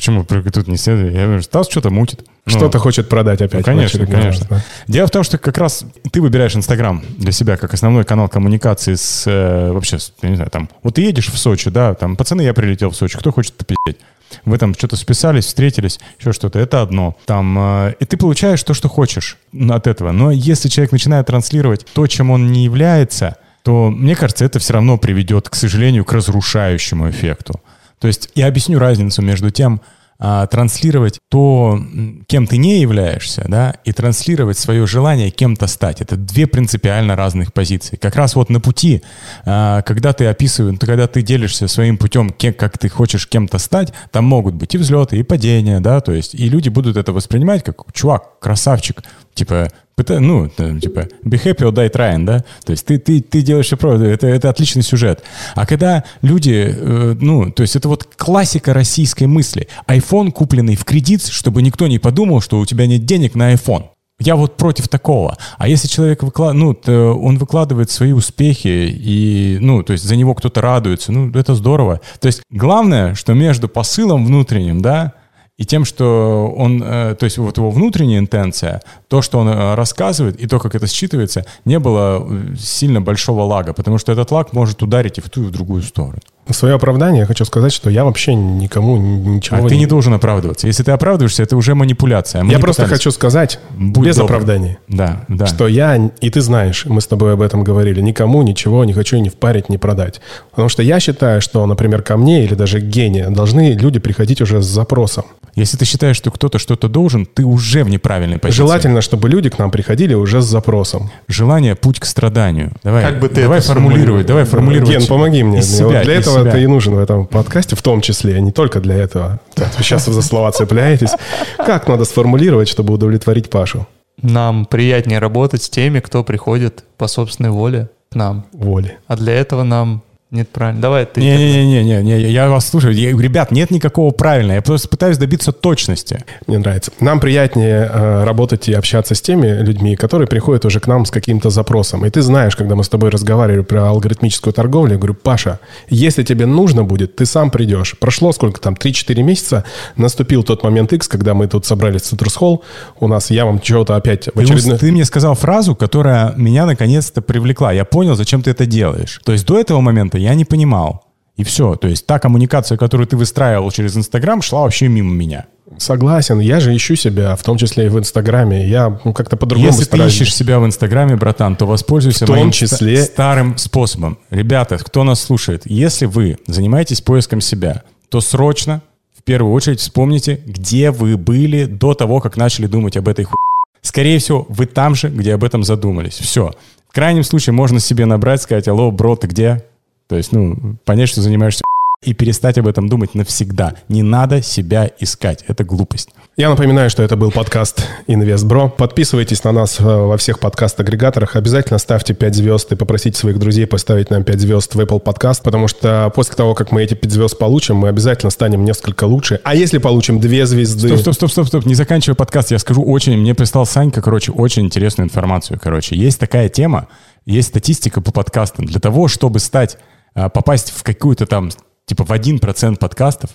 Почему 0.00 0.24
тут 0.24 0.66
не 0.66 0.78
следует? 0.78 1.14
Я 1.14 1.26
говорю, 1.26 1.42
Стас 1.42 1.68
что-то 1.68 1.90
мутит. 1.90 2.24
Ну, 2.46 2.52
Что-то 2.52 2.78
хочет 2.78 3.10
продать 3.10 3.42
опять. 3.42 3.60
Ну, 3.60 3.64
конечно, 3.64 4.06
конечно. 4.06 4.46
да. 4.48 4.64
Дело 4.88 5.06
в 5.06 5.10
том, 5.10 5.22
что 5.22 5.36
как 5.36 5.58
раз 5.58 5.84
ты 6.10 6.22
выбираешь 6.22 6.56
Инстаграм 6.56 7.02
для 7.18 7.32
себя 7.32 7.58
как 7.58 7.74
основной 7.74 8.04
канал 8.04 8.30
коммуникации 8.30 8.94
с 8.94 9.24
э, 9.26 9.70
вообще, 9.70 9.98
я 10.22 10.30
не 10.30 10.36
знаю, 10.36 10.50
там, 10.50 10.70
вот 10.82 10.94
ты 10.94 11.02
едешь 11.02 11.28
в 11.28 11.36
Сочи, 11.36 11.68
да, 11.68 11.92
там, 11.92 12.16
пацаны, 12.16 12.40
я 12.40 12.54
прилетел 12.54 12.88
в 12.88 12.96
Сочи, 12.96 13.18
кто 13.18 13.30
хочет 13.30 13.52
попиздеть? 13.52 13.98
Вы 14.46 14.56
там 14.56 14.72
что-то 14.72 14.96
списались, 14.96 15.44
встретились, 15.44 16.00
еще 16.18 16.32
что-то, 16.32 16.58
это 16.58 16.80
одно. 16.80 17.14
Там, 17.26 17.58
э, 17.58 17.94
и 18.00 18.06
ты 18.06 18.16
получаешь 18.16 18.62
то, 18.62 18.72
что 18.72 18.88
хочешь 18.88 19.36
от 19.68 19.86
этого. 19.86 20.12
Но 20.12 20.30
если 20.30 20.70
человек 20.70 20.92
начинает 20.92 21.26
транслировать 21.26 21.84
то, 21.92 22.06
чем 22.06 22.30
он 22.30 22.50
не 22.52 22.64
является, 22.64 23.36
то, 23.64 23.90
мне 23.90 24.16
кажется, 24.16 24.46
это 24.46 24.60
все 24.60 24.72
равно 24.72 24.96
приведет, 24.96 25.50
к 25.50 25.54
сожалению, 25.54 26.06
к 26.06 26.12
разрушающему 26.14 27.10
эффекту. 27.10 27.60
То 28.00 28.08
есть 28.08 28.30
я 28.34 28.46
объясню 28.46 28.78
разницу 28.78 29.22
между 29.22 29.50
тем, 29.50 29.80
а, 30.22 30.46
транслировать 30.46 31.18
то, 31.30 31.80
кем 32.26 32.46
ты 32.46 32.58
не 32.58 32.80
являешься, 32.80 33.46
да, 33.48 33.76
и 33.84 33.92
транслировать 33.92 34.58
свое 34.58 34.86
желание 34.86 35.30
кем-то 35.30 35.66
стать. 35.66 36.02
Это 36.02 36.16
две 36.16 36.46
принципиально 36.46 37.16
разных 37.16 37.54
позиции. 37.54 37.96
Как 37.96 38.16
раз 38.16 38.36
вот 38.36 38.50
на 38.50 38.60
пути, 38.60 39.02
а, 39.46 39.80
когда 39.80 40.12
ты 40.12 40.26
описываешь, 40.26 40.78
когда 40.78 41.06
ты 41.06 41.22
делишься 41.22 41.68
своим 41.68 41.96
путем, 41.96 42.34
как 42.38 42.76
ты 42.76 42.90
хочешь 42.90 43.26
кем-то 43.26 43.56
стать, 43.56 43.94
там 44.10 44.26
могут 44.26 44.56
быть 44.56 44.74
и 44.74 44.78
взлеты, 44.78 45.18
и 45.18 45.22
падения, 45.22 45.80
да, 45.80 46.02
то 46.02 46.12
есть, 46.12 46.34
и 46.34 46.50
люди 46.50 46.68
будут 46.68 46.98
это 46.98 47.14
воспринимать 47.14 47.64
как 47.64 47.90
чувак, 47.94 48.40
красавчик, 48.40 49.02
типа, 49.32 49.70
пыта- 50.00 50.20
ну, 50.20 50.48
там, 50.48 50.80
типа, 50.80 51.08
be 51.24 51.42
happy 51.42 51.60
or 51.60 51.72
die 51.72 51.92
trying, 51.92 52.24
да, 52.24 52.44
то 52.64 52.72
есть 52.72 52.86
ты, 52.86 52.98
ты, 52.98 53.20
ты 53.20 53.42
делаешь 53.42 53.66
все 53.66 53.76
правильно, 53.76 54.04
это, 54.04 54.26
это 54.26 54.48
отличный 54.48 54.82
сюжет. 54.82 55.22
А 55.54 55.66
когда 55.66 56.04
люди, 56.22 56.74
э, 56.76 57.16
ну, 57.20 57.50
то 57.50 57.62
есть 57.62 57.76
это 57.76 57.88
вот 57.88 58.08
классика 58.16 58.72
российской 58.74 59.24
мысли. 59.24 59.68
iPhone, 59.86 60.30
купленный 60.30 60.76
в 60.76 60.84
кредит, 60.84 61.24
чтобы 61.26 61.62
никто 61.62 61.86
не 61.86 61.98
подумал, 61.98 62.40
что 62.40 62.58
у 62.58 62.66
тебя 62.66 62.86
нет 62.86 63.04
денег 63.04 63.34
на 63.34 63.52
iPhone. 63.52 63.84
Я 64.20 64.36
вот 64.36 64.58
против 64.58 64.88
такого. 64.88 65.38
А 65.56 65.66
если 65.66 65.88
человек 65.88 66.22
выкла... 66.22 66.52
ну, 66.52 66.78
он 66.86 67.38
выкладывает 67.38 67.90
свои 67.90 68.12
успехи, 68.12 68.68
и, 68.68 69.56
ну, 69.60 69.82
то 69.82 69.94
есть 69.94 70.04
за 70.04 70.14
него 70.14 70.34
кто-то 70.34 70.60
радуется, 70.60 71.10
ну, 71.10 71.30
это 71.30 71.54
здорово. 71.54 72.00
То 72.20 72.26
есть 72.26 72.42
главное, 72.50 73.14
что 73.14 73.32
между 73.32 73.68
посылом 73.68 74.26
внутренним, 74.26 74.82
да, 74.82 75.14
и 75.60 75.64
тем, 75.66 75.84
что 75.84 76.54
он, 76.56 76.82
э, 76.82 77.14
то 77.14 77.24
есть 77.24 77.36
вот 77.36 77.58
его 77.58 77.70
внутренняя 77.70 78.18
интенция, 78.18 78.80
то, 79.08 79.20
что 79.20 79.38
он 79.38 79.48
э, 79.48 79.74
рассказывает, 79.74 80.40
и 80.40 80.46
то, 80.46 80.58
как 80.58 80.74
это 80.74 80.86
считывается, 80.86 81.44
не 81.66 81.78
было 81.78 82.26
э, 82.26 82.56
сильно 82.58 83.02
большого 83.02 83.42
лага, 83.42 83.74
потому 83.74 83.98
что 83.98 84.10
этот 84.12 84.30
лаг 84.30 84.54
может 84.54 84.82
ударить 84.82 85.18
и 85.18 85.20
в 85.20 85.28
ту, 85.28 85.42
и 85.42 85.46
в 85.46 85.50
другую 85.50 85.82
сторону. 85.82 86.20
Свое 86.48 86.74
оправдание 86.74 87.20
я 87.20 87.26
хочу 87.26 87.44
сказать, 87.44 87.72
что 87.72 87.90
я 87.90 88.04
вообще 88.04 88.34
никому 88.34 88.96
ничего 88.96 89.64
А 89.64 89.68
ты 89.68 89.76
не 89.76 89.86
должен 89.86 90.14
оправдываться. 90.14 90.66
Если 90.66 90.82
ты 90.82 90.90
оправдываешься, 90.90 91.44
это 91.44 91.56
уже 91.56 91.76
манипуляция. 91.76 92.42
Мы 92.42 92.50
Я 92.52 92.58
просто 92.58 92.82
пытались. 92.82 92.98
хочу 92.98 93.10
сказать, 93.12 93.60
Будь 93.78 94.04
без 94.06 94.16
добр. 94.16 94.32
оправданий, 94.32 94.78
Да, 94.88 95.24
да. 95.28 95.46
что 95.46 95.68
я, 95.68 96.10
и 96.20 96.30
ты 96.30 96.40
знаешь, 96.40 96.86
мы 96.86 97.00
с 97.00 97.06
тобой 97.06 97.34
об 97.34 97.42
этом 97.42 97.62
говорили, 97.62 98.00
никому 98.00 98.42
ничего 98.42 98.84
не 98.84 98.92
хочу 98.92 99.18
ни 99.18 99.28
впарить, 99.28 99.68
ни 99.68 99.76
продать. 99.76 100.20
Потому 100.50 100.68
что 100.68 100.82
я 100.82 100.98
считаю, 100.98 101.40
что, 101.40 101.64
например, 101.66 102.02
ко 102.02 102.16
мне 102.16 102.44
или 102.44 102.54
даже 102.54 102.80
к 102.80 102.84
Гене 102.84 103.30
должны 103.30 103.74
люди 103.74 104.00
приходить 104.00 104.40
уже 104.42 104.60
с 104.60 104.66
запросом. 104.66 105.26
Если 105.54 105.76
ты 105.76 105.84
считаешь, 105.84 106.16
что 106.16 106.30
кто-то 106.30 106.58
что-то 106.58 106.88
должен, 106.88 107.26
ты 107.26 107.44
уже 107.44 107.84
в 107.84 107.90
неправильной 107.90 108.38
позиции. 108.38 108.56
Желательно, 108.62 109.02
чтобы 109.02 109.28
люди 109.28 109.50
к 109.50 109.58
нам 109.58 109.70
приходили 109.70 110.14
уже 110.14 110.42
с 110.42 110.46
запросом. 110.46 111.10
Желание– 111.28 111.74
путь 111.76 112.00
к 112.00 112.04
страданию. 112.06 112.72
Давай, 112.82 113.04
Как 113.04 113.20
бы 113.20 113.28
ты 113.28 113.42
давай 113.42 113.58
это 113.58 113.68
формулировать, 113.68 114.26
давай 114.26 114.44
формулировать. 114.44 114.90
Ген, 114.90 115.06
помоги 115.06 115.42
мне. 115.44 115.58
Из 115.60 115.80
Вот 115.80 115.90
себя, 115.90 116.02
для 116.02 116.14
из 116.14 116.20
этого 116.26 116.39
ты 116.44 116.62
и 116.62 116.66
нужен 116.66 116.94
в 116.94 116.98
этом 116.98 117.26
подкасте, 117.26 117.76
в 117.76 117.82
том 117.82 118.00
числе, 118.00 118.36
а 118.36 118.40
не 118.40 118.52
только 118.52 118.80
для 118.80 118.96
этого. 118.96 119.40
Вы 119.56 119.82
сейчас 119.82 120.06
за 120.06 120.22
слова 120.22 120.50
цепляетесь. 120.52 121.10
Как 121.56 121.88
надо 121.88 122.04
сформулировать, 122.04 122.68
чтобы 122.68 122.94
удовлетворить 122.94 123.50
Пашу? 123.50 123.86
Нам 124.22 124.66
приятнее 124.66 125.18
работать 125.18 125.62
с 125.62 125.70
теми, 125.70 126.00
кто 126.00 126.24
приходит 126.24 126.84
по 126.98 127.06
собственной 127.06 127.50
воле 127.50 127.88
к 128.10 128.14
нам. 128.14 128.46
Воли. 128.52 128.98
А 129.06 129.16
для 129.16 129.34
этого 129.34 129.62
нам... 129.62 130.02
Нет, 130.30 130.48
правильно. 130.48 130.80
Давай 130.80 131.06
ты. 131.06 131.20
Не-не-не, 131.20 132.02
не, 132.02 132.30
я 132.30 132.48
вас 132.48 132.68
слушаю. 132.68 132.94
Я- 132.94 133.10
ребят, 133.10 133.50
нет 133.50 133.72
никакого 133.72 134.12
правильного. 134.12 134.54
Я 134.54 134.62
просто 134.62 134.86
пытаюсь 134.88 135.18
добиться 135.18 135.50
точности. 135.50 136.24
Мне 136.46 136.58
нравится. 136.58 136.92
Нам 137.00 137.18
приятнее 137.18 137.90
э, 137.92 138.24
работать 138.24 138.68
и 138.68 138.72
общаться 138.72 139.16
с 139.16 139.20
теми 139.20 139.48
людьми, 139.48 139.96
которые 139.96 140.28
приходят 140.28 140.64
уже 140.64 140.78
к 140.78 140.86
нам 140.86 141.04
с 141.04 141.10
каким-то 141.10 141.50
запросом. 141.50 142.06
И 142.06 142.10
ты 142.10 142.22
знаешь, 142.22 142.54
когда 142.54 142.76
мы 142.76 142.84
с 142.84 142.88
тобой 142.88 143.10
разговаривали 143.10 143.62
про 143.62 143.88
алгоритмическую 143.88 144.54
торговлю, 144.54 144.92
я 144.92 144.98
говорю, 144.98 145.14
Паша, 145.14 145.58
если 145.88 146.22
тебе 146.22 146.46
нужно 146.46 146.84
будет, 146.84 147.16
ты 147.16 147.26
сам 147.26 147.50
придешь. 147.50 147.96
Прошло 147.98 148.32
сколько 148.32 148.60
там, 148.60 148.74
3-4 148.74 149.22
месяца, 149.24 149.64
наступил 149.96 150.44
тот 150.44 150.62
момент 150.62 150.92
X, 150.92 151.08
когда 151.08 151.34
мы 151.34 151.48
тут 151.48 151.66
собрались 151.66 152.02
в 152.02 152.12
Citrus 152.12 152.38
Hall, 152.38 152.60
у 153.00 153.08
нас 153.08 153.32
я 153.32 153.46
вам 153.46 153.58
чего-то 153.58 153.96
опять 153.96 154.28
в 154.32 154.38
очередной... 154.38 154.78
ты 154.78 154.92
мне 154.92 155.04
сказал 155.04 155.34
фразу, 155.34 155.74
которая 155.74 156.34
меня 156.36 156.66
наконец-то 156.66 157.20
привлекла. 157.20 157.72
Я 157.72 157.84
понял, 157.84 158.14
зачем 158.14 158.42
ты 158.42 158.52
это 158.52 158.64
делаешь. 158.64 159.20
То 159.24 159.32
есть 159.32 159.44
до 159.44 159.58
этого 159.58 159.80
момента 159.80 160.19
я 160.20 160.34
не 160.34 160.44
понимал. 160.44 161.04
И 161.36 161.44
все. 161.44 161.74
То 161.76 161.88
есть 161.88 162.06
та 162.06 162.18
коммуникация, 162.18 162.76
которую 162.76 163.06
ты 163.06 163.16
выстраивал 163.16 163.70
через 163.70 163.96
Инстаграм, 163.96 164.42
шла 164.42 164.62
вообще 164.62 164.88
мимо 164.88 165.12
меня. 165.14 165.46
Согласен, 165.78 166.40
я 166.40 166.60
же 166.60 166.76
ищу 166.76 166.96
себя, 166.96 167.34
в 167.36 167.42
том 167.42 167.56
числе 167.56 167.86
и 167.86 167.88
в 167.88 167.98
Инстаграме. 167.98 168.68
Я 168.68 168.98
ну, 169.04 169.14
как-то 169.14 169.36
по-другому 169.36 169.68
Если 169.68 169.82
ты 169.82 169.86
стараюсь. 169.86 170.12
ищешь 170.14 170.34
себя 170.34 170.58
в 170.58 170.66
Инстаграме, 170.66 171.16
братан, 171.16 171.56
то 171.56 171.64
воспользуйся 171.66 172.24
В 172.24 172.28
том 172.28 172.36
моим 172.36 172.50
числе- 172.50 172.96
ста- 173.02 173.12
старым 173.12 173.56
способом. 173.56 174.18
Ребята, 174.30 174.76
кто 174.78 175.04
нас 175.04 175.20
слушает, 175.20 175.62
если 175.64 176.06
вы 176.06 176.36
занимаетесь 176.46 177.00
поиском 177.00 177.40
себя, 177.40 177.84
то 178.10 178.20
срочно, 178.20 178.82
в 179.16 179.22
первую 179.22 179.54
очередь, 179.54 179.80
вспомните, 179.80 180.40
где 180.44 180.90
вы 180.90 181.16
были 181.16 181.64
до 181.64 181.94
того, 181.94 182.20
как 182.20 182.36
начали 182.36 182.66
думать 182.66 182.96
об 182.96 183.08
этой 183.08 183.24
хуйне. 183.24 183.36
Скорее 183.80 184.18
всего, 184.18 184.44
вы 184.50 184.66
там 184.66 184.94
же, 184.94 185.08
где 185.08 185.32
об 185.34 185.44
этом 185.44 185.62
задумались. 185.64 186.14
Все. 186.18 186.52
В 186.90 186.92
крайнем 186.94 187.22
случае 187.24 187.52
можно 187.54 187.78
себе 187.80 188.04
набрать, 188.04 188.42
сказать, 188.42 188.66
алло, 188.68 188.90
бро, 188.90 189.14
ты 189.16 189.28
где? 189.28 189.64
То 190.10 190.16
есть, 190.16 190.32
ну, 190.32 190.76
понять, 190.84 191.08
что 191.08 191.22
занимаешься 191.22 191.62
и 192.04 192.14
перестать 192.14 192.58
об 192.58 192.66
этом 192.66 192.88
думать 192.88 193.14
навсегда. 193.14 193.74
Не 193.88 194.02
надо 194.02 194.42
себя 194.42 194.90
искать. 194.98 195.44
Это 195.46 195.62
глупость. 195.62 196.08
Я 196.36 196.50
напоминаю, 196.50 196.90
что 196.90 197.04
это 197.04 197.14
был 197.14 197.30
подкаст 197.30 197.86
InvestBro. 198.08 198.70
Подписывайтесь 198.70 199.44
на 199.44 199.52
нас 199.52 199.78
э, 199.78 199.84
во 199.84 200.16
всех 200.16 200.40
подкаст-агрегаторах. 200.40 201.36
Обязательно 201.36 201.78
ставьте 201.78 202.12
5 202.12 202.34
звезд 202.34 202.72
и 202.72 202.76
попросите 202.76 203.16
своих 203.16 203.38
друзей 203.38 203.68
поставить 203.68 204.10
нам 204.10 204.24
5 204.24 204.40
звезд 204.40 204.74
в 204.74 204.80
Apple 204.80 205.00
Podcast, 205.00 205.42
потому 205.44 205.68
что 205.68 206.10
после 206.12 206.34
того, 206.34 206.54
как 206.54 206.72
мы 206.72 206.82
эти 206.82 206.94
5 206.94 207.12
звезд 207.12 207.38
получим, 207.38 207.76
мы 207.76 207.88
обязательно 207.88 208.30
станем 208.30 208.64
несколько 208.64 209.04
лучше. 209.04 209.40
А 209.44 209.54
если 209.54 209.78
получим 209.78 210.18
2 210.18 210.46
звезды... 210.46 210.88
Стоп, 210.88 211.00
стоп, 211.00 211.14
стоп, 211.14 211.30
стоп, 211.30 211.46
стоп. 211.46 211.66
Не 211.66 211.74
заканчивай 211.76 212.16
подкаст. 212.16 212.50
Я 212.50 212.58
скажу 212.58 212.82
очень... 212.82 213.16
Мне 213.16 213.36
прислал 213.36 213.64
Санька, 213.64 214.02
короче, 214.02 214.32
очень 214.32 214.64
интересную 214.64 215.06
информацию. 215.06 215.60
Короче, 215.62 215.94
есть 215.94 216.18
такая 216.18 216.48
тема, 216.48 216.88
есть 217.26 217.48
статистика 217.48 218.00
по 218.00 218.10
подкастам. 218.10 218.64
Для 218.64 218.80
того, 218.80 219.06
чтобы 219.06 219.38
стать, 219.38 219.76
попасть 220.14 220.70
в 220.70 220.82
какую-то 220.82 221.26
там, 221.26 221.50
типа 221.86 222.04
в 222.04 222.10
1% 222.10 222.76
подкастов, 222.78 223.30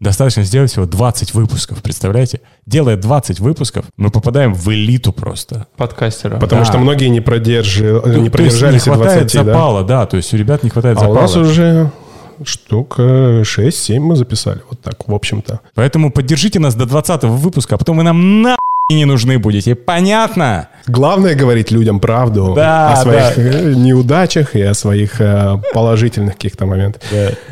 достаточно 0.00 0.42
сделать 0.44 0.70
всего 0.70 0.86
20 0.86 1.34
выпусков, 1.34 1.82
представляете? 1.82 2.40
Делая 2.66 2.96
20 2.96 3.38
выпусков, 3.40 3.84
мы 3.96 4.10
попадаем 4.10 4.54
в 4.54 4.72
элиту 4.72 5.12
просто. 5.12 5.66
Подкастера. 5.76 6.38
Потому 6.38 6.62
Да. 6.62 6.66
что 6.66 6.78
многие 6.78 7.08
не, 7.08 7.20
продержи... 7.20 7.92
Ну, 7.92 7.96
не 7.98 8.02
то 8.02 8.08
есть 8.20 8.32
продержались 8.32 8.86
не 8.86 8.92
хватает 8.94 9.20
20, 9.26 9.34
да? 9.34 9.44
запала, 9.44 9.84
да? 9.84 10.06
То 10.06 10.16
есть 10.16 10.32
у 10.32 10.36
ребят 10.36 10.62
не 10.62 10.70
хватает 10.70 10.96
А 10.98 11.00
у 11.00 11.02
запала. 11.02 11.20
нас 11.20 11.36
уже 11.36 11.90
штук 12.44 12.98
6-7 12.98 14.00
мы 14.00 14.16
записали. 14.16 14.60
Вот 14.70 14.80
так, 14.80 15.06
в 15.06 15.14
общем-то. 15.14 15.60
Поэтому 15.74 16.10
поддержите 16.10 16.58
нас 16.58 16.74
до 16.74 16.86
20 16.86 17.24
выпуска, 17.24 17.74
а 17.74 17.78
потом 17.78 17.98
вы 17.98 18.02
нам 18.02 18.40
на 18.42 18.56
не 18.94 19.04
нужны 19.04 19.38
будете. 19.38 19.74
Понятно? 19.74 20.68
Главное 20.86 21.34
говорить 21.34 21.70
людям 21.70 22.00
правду 22.00 22.52
Да, 22.56 22.92
о 22.92 22.96
своих 22.96 23.36
да. 23.36 23.42
э, 23.42 23.74
неудачах 23.74 24.56
и 24.56 24.62
о 24.62 24.74
своих 24.74 25.20
э, 25.20 25.56
положительных 25.72 26.34
каких-то 26.34 26.66
моментах. 26.66 27.02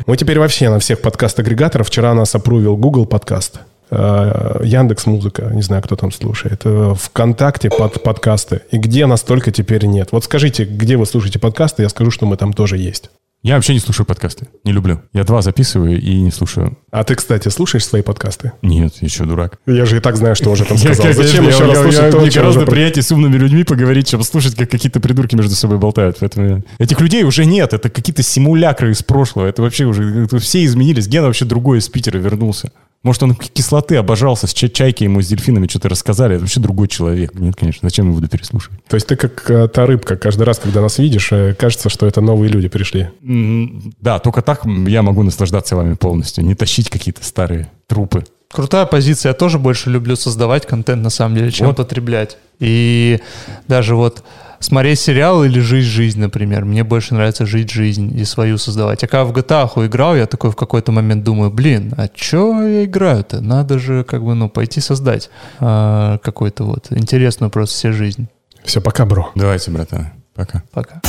Мы 0.05 0.17
теперь 0.17 0.39
вообще 0.39 0.69
на 0.69 0.79
всех 0.79 1.01
подкаст-агрегаторах. 1.01 1.87
Вчера 1.87 2.13
нас 2.13 2.33
опрувил 2.35 2.75
Google 2.77 3.05
подкаст. 3.05 3.59
э, 3.91 4.61
Яндекс 4.63 5.05
Музыка, 5.07 5.49
не 5.53 5.61
знаю, 5.61 5.81
кто 5.83 5.95
там 5.95 6.11
слушает, 6.11 6.61
ВКонтакте 6.63 7.69
под 7.69 8.03
подкасты. 8.03 8.61
И 8.71 8.77
где 8.77 9.05
нас 9.05 9.21
только 9.21 9.51
теперь 9.51 9.85
нет. 9.85 10.09
Вот 10.11 10.23
скажите, 10.25 10.63
где 10.65 10.97
вы 10.97 11.05
слушаете 11.05 11.39
подкасты, 11.39 11.83
я 11.83 11.89
скажу, 11.89 12.11
что 12.11 12.25
мы 12.25 12.37
там 12.37 12.53
тоже 12.53 12.77
есть. 12.77 13.09
Я 13.41 13.55
вообще 13.55 13.73
не 13.73 13.79
слушаю 13.79 14.05
подкасты. 14.05 14.47
Не 14.65 14.73
люблю. 14.73 15.01
Я 15.13 15.23
два 15.23 15.41
записываю 15.41 15.97
и 16.01 16.19
не 16.19 16.29
слушаю. 16.29 16.77
А 16.91 17.05
ты, 17.05 17.15
кстати, 17.15 17.47
слушаешь 17.47 17.85
свои 17.85 18.01
подкасты? 18.01 18.51
Нет, 18.61 18.95
еще 18.99 19.23
дурак. 19.23 19.59
Я 19.65 19.85
же 19.85 19.97
и 19.97 19.99
так 20.01 20.17
знаю, 20.17 20.35
что 20.35 20.51
уже 20.51 20.65
там 20.65 20.75
Я, 20.81 20.93
сказал. 20.93 21.13
Зачем 21.13 21.47
еще 21.47 21.59
я- 21.59 21.67
раз 21.67 21.81
слушать 21.81 22.01
я- 22.01 22.11
то, 22.11 22.19
Мне 22.19 22.29
гораздо 22.29 22.59
уже 22.61 22.67
приятнее 22.69 23.03
с 23.03 23.11
умными 23.13 23.37
людьми 23.37 23.63
поговорить, 23.63 24.09
чем 24.09 24.23
слушать, 24.23 24.55
как 24.55 24.69
какие-то 24.69 24.99
придурки 24.99 25.35
между 25.35 25.55
собой 25.55 25.77
болтают. 25.77 26.17
Поэтому 26.19 26.63
этих 26.79 26.99
людей 26.99 27.23
уже 27.23 27.45
нет. 27.45 27.71
Это 27.73 27.89
какие-то 27.89 28.23
симулякры 28.23 28.91
из 28.91 29.03
прошлого. 29.03 29.45
Это 29.47 29.61
вообще 29.61 29.85
уже... 29.85 30.25
это 30.25 30.39
все 30.39 30.65
изменились. 30.65 31.07
Гена 31.07 31.27
вообще 31.27 31.45
другой 31.45 31.77
из 31.77 31.87
Питера 31.87 32.17
вернулся. 32.17 32.73
Может, 33.01 33.23
он 33.23 33.33
кислоты 33.35 33.95
обожался, 33.95 34.45
с 34.45 34.53
ча- 34.53 34.67
чайки 34.67 35.03
ему 35.05 35.21
с 35.21 35.27
дельфинами 35.27 35.67
что-то 35.67 35.87
рассказали. 35.87 36.35
Это 36.35 36.41
вообще 36.43 36.59
другой 36.59 36.87
человек. 36.89 37.33
Нет, 37.33 37.55
конечно. 37.55 37.87
Зачем 37.87 38.07
я 38.09 38.13
буду 38.13 38.27
переслушивать? 38.27 38.83
То 38.87 38.95
есть 38.95 39.07
ты 39.07 39.15
как 39.15 39.49
э, 39.49 39.67
та 39.69 39.85
рыбка, 39.85 40.17
каждый 40.17 40.43
раз, 40.43 40.59
когда 40.59 40.81
нас 40.81 40.97
видишь, 40.97 41.31
э, 41.31 41.55
кажется, 41.57 41.87
что 41.89 42.05
это 42.07 42.19
новые 42.19 42.51
люди 42.51 42.67
пришли. 42.67 43.09
М, 43.23 43.93
Да, 44.01 44.19
только 44.19 44.41
так 44.41 44.65
я 44.65 45.01
могу 45.01 45.23
наслаждаться 45.23 45.75
вами 45.77 45.93
полностью. 45.93 46.43
Не 46.43 46.55
тащить 46.55 46.89
какие-то 46.89 47.23
старые 47.23 47.71
трупы. 47.87 48.25
Крутая 48.51 48.85
позиция. 48.85 49.29
Я 49.29 49.33
тоже 49.33 49.59
больше 49.59 49.89
люблю 49.89 50.15
создавать 50.15 50.65
контент, 50.65 51.03
на 51.03 51.09
самом 51.11 51.35
деле, 51.35 51.51
чем 51.51 51.67
Вот. 51.67 51.77
потреблять. 51.77 52.37
И 52.59 53.19
даже 53.67 53.95
вот 53.95 54.23
смотреть 54.59 54.99
сериал 54.99 55.43
или 55.43 55.59
жить 55.59 55.85
жизнь, 55.85 56.19
например. 56.19 56.65
Мне 56.65 56.83
больше 56.83 57.13
нравится 57.13 57.45
жить 57.45 57.69
жизнь 57.69 58.17
и 58.19 58.25
свою 58.25 58.57
создавать. 58.57 59.03
Я 59.03 59.07
когда 59.07 59.25
в 59.25 59.31
GTA 59.33 59.85
играл, 59.85 60.15
я 60.15 60.25
такой 60.25 60.49
в 60.51 60.55
какой-то 60.55 60.91
момент 60.91 61.23
думаю, 61.23 61.51
блин, 61.51 61.93
а 61.95 62.07
чё 62.07 62.61
я 62.63 62.85
играю-то? 62.85 63.39
Надо 63.39 63.77
же 63.79 64.03
как 64.03 64.23
бы, 64.23 64.33
ну, 64.33 64.49
пойти 64.49 64.81
создать 64.81 65.29
а, 65.59 66.17
какой-то 66.17 66.63
вот 66.63 66.87
интересную 66.89 67.49
просто 67.51 67.77
себе 67.77 67.93
жизнь. 67.93 68.27
Все, 68.63 68.81
пока, 68.81 69.05
бро. 69.05 69.31
Давайте, 69.35 69.71
братан. 69.71 70.09
Пока. 70.33 70.63
Пока. 70.71 71.01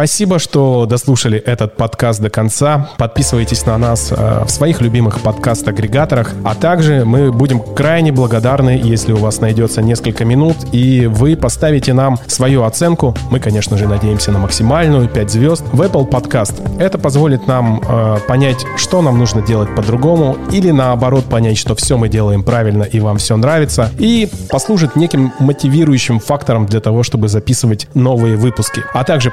Спасибо, 0.00 0.38
что 0.38 0.86
дослушали 0.86 1.38
этот 1.38 1.76
подкаст 1.76 2.22
до 2.22 2.30
конца. 2.30 2.88
Подписывайтесь 2.96 3.66
на 3.66 3.76
нас 3.76 4.10
э, 4.10 4.44
в 4.46 4.48
своих 4.48 4.80
любимых 4.80 5.20
подкаст-агрегаторах. 5.20 6.32
А 6.42 6.54
также 6.54 7.04
мы 7.04 7.30
будем 7.30 7.60
крайне 7.60 8.10
благодарны, 8.10 8.80
если 8.82 9.12
у 9.12 9.18
вас 9.18 9.42
найдется 9.42 9.82
несколько 9.82 10.24
минут, 10.24 10.56
и 10.72 11.04
вы 11.04 11.36
поставите 11.36 11.92
нам 11.92 12.18
свою 12.28 12.62
оценку. 12.62 13.14
Мы, 13.30 13.40
конечно 13.40 13.76
же, 13.76 13.86
надеемся 13.86 14.32
на 14.32 14.38
максимальную 14.38 15.06
5 15.06 15.30
звезд 15.30 15.64
в 15.70 15.82
Apple 15.82 16.08
Podcast. 16.08 16.80
Это 16.80 16.96
позволит 16.96 17.46
нам 17.46 17.82
э, 17.86 18.20
понять, 18.26 18.64
что 18.78 19.02
нам 19.02 19.18
нужно 19.18 19.42
делать 19.42 19.74
по-другому, 19.74 20.38
или 20.50 20.70
наоборот 20.70 21.26
понять, 21.26 21.58
что 21.58 21.74
все 21.74 21.98
мы 21.98 22.08
делаем 22.08 22.42
правильно 22.42 22.84
и 22.84 23.00
вам 23.00 23.18
все 23.18 23.36
нравится, 23.36 23.90
и 23.98 24.30
послужит 24.48 24.96
неким 24.96 25.34
мотивирующим 25.40 26.20
фактором 26.20 26.64
для 26.64 26.80
того, 26.80 27.02
чтобы 27.02 27.28
записывать 27.28 27.86
новые 27.92 28.36
выпуски. 28.36 28.82
А 28.94 29.04
также 29.04 29.30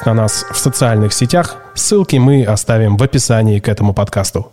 подписывайтесь 0.00 0.06
на 0.06 0.14
нас 0.14 0.46
в 0.50 0.56
социальных 0.56 1.12
сетях. 1.12 1.56
Ссылки 1.74 2.16
мы 2.16 2.44
оставим 2.44 2.96
в 2.96 3.02
описании 3.02 3.60
к 3.60 3.68
этому 3.68 3.94
подкасту. 3.94 4.52